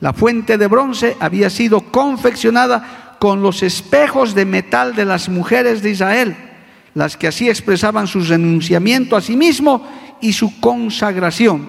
[0.00, 5.82] La fuente de bronce había sido confeccionada con los espejos de metal de las mujeres
[5.82, 6.34] de Israel,
[6.94, 9.86] las que así expresaban su renunciamiento a sí mismo
[10.22, 11.68] y su consagración.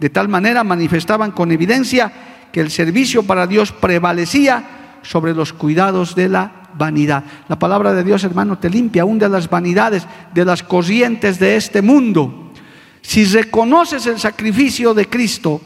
[0.00, 2.12] De tal manera manifestaban con evidencia
[2.52, 7.22] que el servicio para Dios prevalecía sobre los cuidados de la vanidad.
[7.46, 11.54] La palabra de Dios, hermano, te limpia aún de las vanidades, de las corrientes de
[11.54, 12.50] este mundo.
[13.02, 15.60] Si reconoces el sacrificio de Cristo,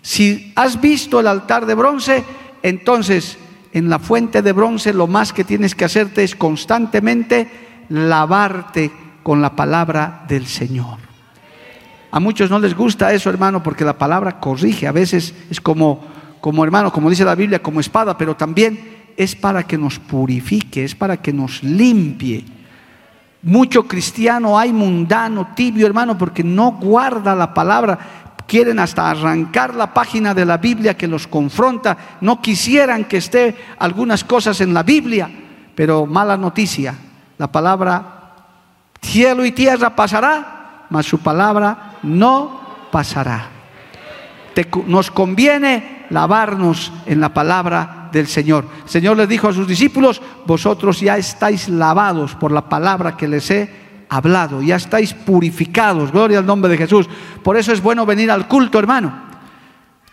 [0.00, 2.24] si has visto el altar de bronce,
[2.62, 3.36] entonces
[3.78, 7.48] en la fuente de bronce lo más que tienes que hacerte es constantemente
[7.88, 8.90] lavarte
[9.22, 10.98] con la palabra del Señor.
[12.10, 14.86] A muchos no les gusta eso, hermano, porque la palabra corrige.
[14.86, 16.04] A veces es como,
[16.40, 20.84] como hermano, como dice la Biblia, como espada, pero también es para que nos purifique,
[20.84, 22.44] es para que nos limpie.
[23.42, 27.98] Mucho cristiano hay mundano, tibio, hermano, porque no guarda la palabra
[28.48, 33.54] quieren hasta arrancar la página de la Biblia que los confronta, no quisieran que esté
[33.78, 35.30] algunas cosas en la Biblia,
[35.76, 36.94] pero mala noticia,
[37.36, 38.34] La palabra
[39.00, 43.50] cielo y tierra pasará, mas su palabra no pasará.
[44.86, 48.66] nos conviene lavarnos en la palabra del Señor.
[48.84, 53.28] El Señor les dijo a sus discípulos, vosotros ya estáis lavados por la palabra que
[53.28, 57.08] les he hablado, ya estáis purificados, gloria al nombre de Jesús.
[57.42, 59.28] Por eso es bueno venir al culto, hermano.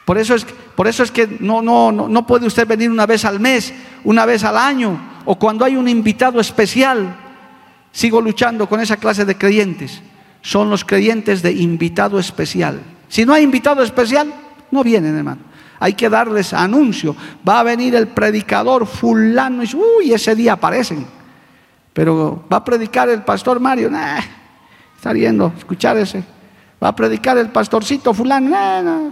[0.06, 3.26] Por eso es, por eso es que no, no, no, puede usted venir una vez
[3.26, 3.74] al mes,
[4.04, 7.22] una vez al año, o cuando hay un invitado especial.
[7.92, 10.02] Sigo luchando con esa clase de creyentes.
[10.42, 12.82] Son los creyentes de invitado especial.
[13.08, 14.32] Si no hay invitado especial,
[14.70, 15.42] no vienen, hermano.
[15.80, 17.16] Hay que darles anuncio.
[17.48, 21.06] Va a venir el predicador fulano y uy, ese día aparecen.
[21.96, 24.20] Pero va a predicar el pastor Mario, nah,
[24.98, 26.26] está viendo, escuchar ese.
[26.84, 29.12] Va a predicar el pastorcito fulano, nah,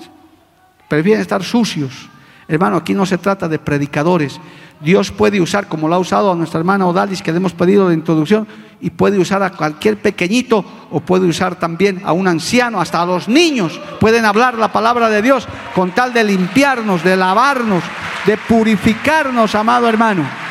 [0.90, 2.10] prefieren estar sucios.
[2.46, 4.38] Hermano, aquí no se trata de predicadores.
[4.82, 7.88] Dios puede usar, como lo ha usado a nuestra hermana Odalis, que le hemos pedido
[7.88, 8.46] de introducción,
[8.82, 13.06] y puede usar a cualquier pequeñito, o puede usar también a un anciano, hasta a
[13.06, 13.80] los niños.
[14.02, 17.82] Pueden hablar la palabra de Dios con tal de limpiarnos, de lavarnos,
[18.26, 20.44] de purificarnos, amado hermano.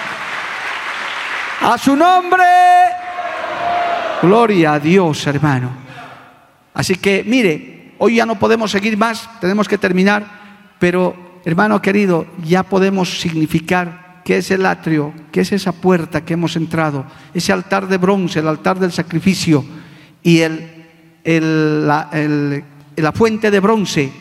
[1.64, 2.42] A su nombre.
[4.20, 5.70] Gloria a Dios, hermano.
[6.74, 10.26] Así que, mire, hoy ya no podemos seguir más, tenemos que terminar,
[10.80, 16.34] pero, hermano querido, ya podemos significar qué es el atrio, qué es esa puerta que
[16.34, 19.64] hemos entrado, ese altar de bronce, el altar del sacrificio
[20.20, 22.10] y el, la,
[22.96, 24.12] la fuente de bronce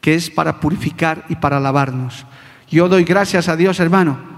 [0.00, 2.26] que es para purificar y para lavarnos.
[2.68, 4.29] Yo doy gracias a Dios, hermano,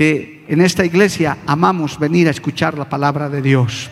[0.00, 3.90] que en esta iglesia amamos venir a escuchar la palabra de Dios.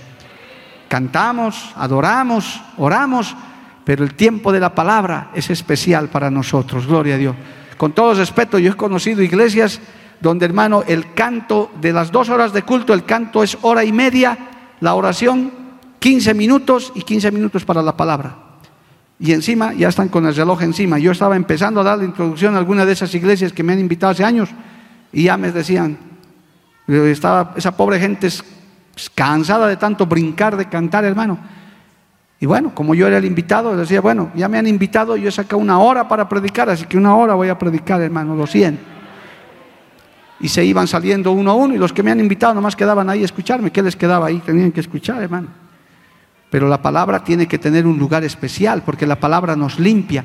[0.88, 3.36] Cantamos, adoramos, oramos,
[3.84, 7.36] pero el tiempo de la palabra es especial para nosotros, gloria a Dios.
[7.76, 9.80] Con todo respeto, yo he conocido iglesias
[10.18, 13.92] donde, hermano, el canto de las dos horas de culto, el canto es hora y
[13.92, 14.38] media,
[14.80, 15.52] la oración
[15.98, 18.34] 15 minutos y 15 minutos para la palabra.
[19.20, 20.98] Y encima ya están con el reloj encima.
[20.98, 23.80] Yo estaba empezando a dar la introducción a alguna de esas iglesias que me han
[23.80, 24.48] invitado hace años
[25.12, 25.98] y ya me decían,
[26.86, 28.28] estaba esa pobre gente
[29.14, 31.38] cansada de tanto brincar, de cantar, hermano.
[32.40, 35.32] Y bueno, como yo era el invitado, decía, bueno, ya me han invitado, yo he
[35.32, 38.78] sacado una hora para predicar, así que una hora voy a predicar, hermano, los 100.
[40.40, 43.10] Y se iban saliendo uno a uno, y los que me han invitado nomás quedaban
[43.10, 43.72] ahí a escucharme.
[43.72, 44.38] ¿Qué les quedaba ahí?
[44.38, 45.48] Tenían que escuchar, hermano.
[46.48, 50.24] Pero la palabra tiene que tener un lugar especial, porque la palabra nos limpia.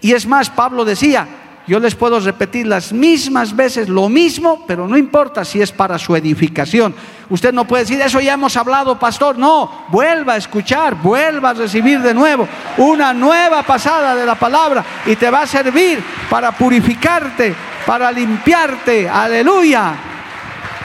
[0.00, 1.26] Y es más, Pablo decía,
[1.66, 5.98] yo les puedo repetir las mismas veces lo mismo, pero no importa si es para
[5.98, 6.94] su edificación.
[7.30, 9.38] Usted no puede decir, eso ya hemos hablado, pastor.
[9.38, 12.46] No, vuelva a escuchar, vuelva a recibir de nuevo
[12.76, 17.54] una nueva pasada de la palabra y te va a servir para purificarte,
[17.86, 19.08] para limpiarte.
[19.08, 19.94] Aleluya.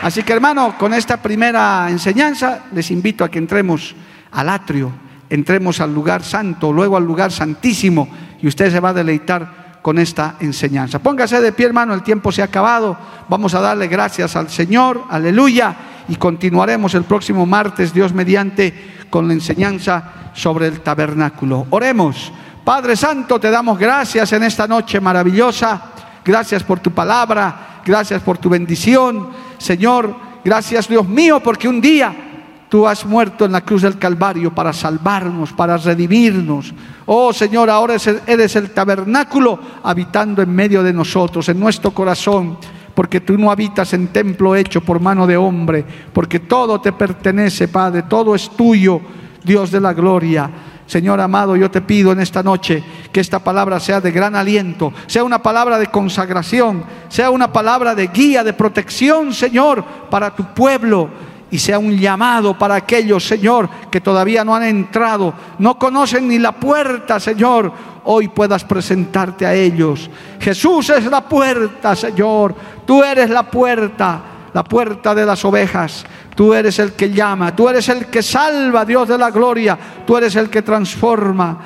[0.01, 3.93] Así que hermano, con esta primera enseñanza les invito a que entremos
[4.31, 4.93] al atrio,
[5.29, 8.07] entremos al lugar santo, luego al lugar santísimo
[8.41, 10.99] y usted se va a deleitar con esta enseñanza.
[10.99, 12.97] Póngase de pie, hermano, el tiempo se ha acabado.
[13.27, 15.75] Vamos a darle gracias al Señor, aleluya,
[16.07, 21.67] y continuaremos el próximo martes, Dios mediante, con la enseñanza sobre el tabernáculo.
[21.69, 22.31] Oremos.
[22.63, 25.81] Padre Santo, te damos gracias en esta noche maravillosa.
[26.23, 29.29] Gracias por tu palabra, gracias por tu bendición.
[29.57, 32.29] Señor, gracias Dios mío, porque un día
[32.69, 36.71] Tú has muerto en la cruz del Calvario para salvarnos, para redimirnos.
[37.11, 37.95] Oh Señor, ahora
[38.27, 42.59] eres el tabernáculo habitando en medio de nosotros, en nuestro corazón,
[42.93, 45.83] porque tú no habitas en templo hecho por mano de hombre,
[46.13, 49.01] porque todo te pertenece, Padre, todo es tuyo,
[49.43, 50.51] Dios de la gloria.
[50.85, 54.93] Señor amado, yo te pido en esta noche que esta palabra sea de gran aliento,
[55.07, 60.53] sea una palabra de consagración, sea una palabra de guía, de protección, Señor, para tu
[60.53, 61.09] pueblo
[61.51, 66.37] y sea un llamado para aquellos, Señor, que todavía no han entrado, no conocen ni
[66.37, 67.71] la puerta, Señor.
[68.05, 70.09] Hoy puedas presentarte a ellos.
[70.39, 72.55] Jesús es la puerta, Señor.
[72.85, 74.21] Tú eres la puerta,
[74.53, 76.05] la puerta de las ovejas.
[76.35, 79.77] Tú eres el que llama, tú eres el que salva, Dios de la gloria.
[80.05, 81.57] Tú eres el que transforma.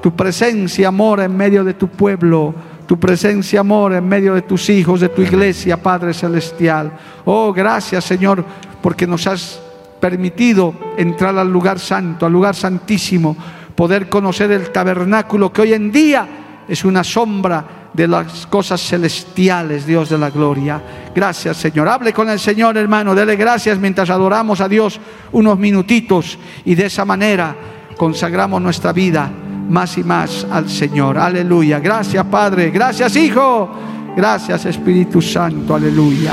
[0.00, 2.54] Tu presencia, amor, en medio de tu pueblo
[2.90, 6.90] tu presencia, amor, en medio de tus hijos, de tu iglesia, Padre Celestial.
[7.24, 8.44] Oh, gracias, Señor,
[8.82, 9.60] porque nos has
[10.00, 13.36] permitido entrar al lugar santo, al lugar santísimo,
[13.76, 16.26] poder conocer el tabernáculo que hoy en día
[16.66, 20.82] es una sombra de las cosas celestiales, Dios de la gloria.
[21.14, 21.88] Gracias, Señor.
[21.88, 23.14] Hable con el Señor, hermano.
[23.14, 24.98] Dele gracias mientras adoramos a Dios
[25.30, 27.54] unos minutitos y de esa manera
[27.96, 29.30] consagramos nuestra vida
[29.70, 31.16] más y más al Señor.
[31.16, 31.78] Aleluya.
[31.78, 32.70] Gracias, Padre.
[32.70, 33.70] Gracias, Hijo.
[34.16, 35.74] Gracias, Espíritu Santo.
[35.74, 36.32] Aleluya.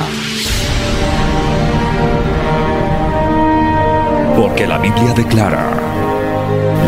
[4.35, 5.65] Porque la Biblia declara,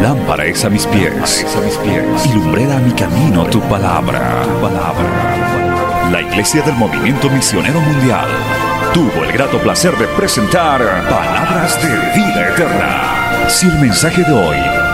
[0.01, 4.43] lámpara es a mis pies, a mis pies y lumbrera a mi camino tu palabra.
[4.43, 6.09] Tu palabra.
[6.11, 8.27] La Iglesia del Movimiento Misionero Mundial
[8.93, 10.79] tuvo el grato placer de presentar
[11.09, 11.89] Palabras de
[12.19, 13.47] Vida Eterna.
[13.47, 14.88] Si el mensaje de hoy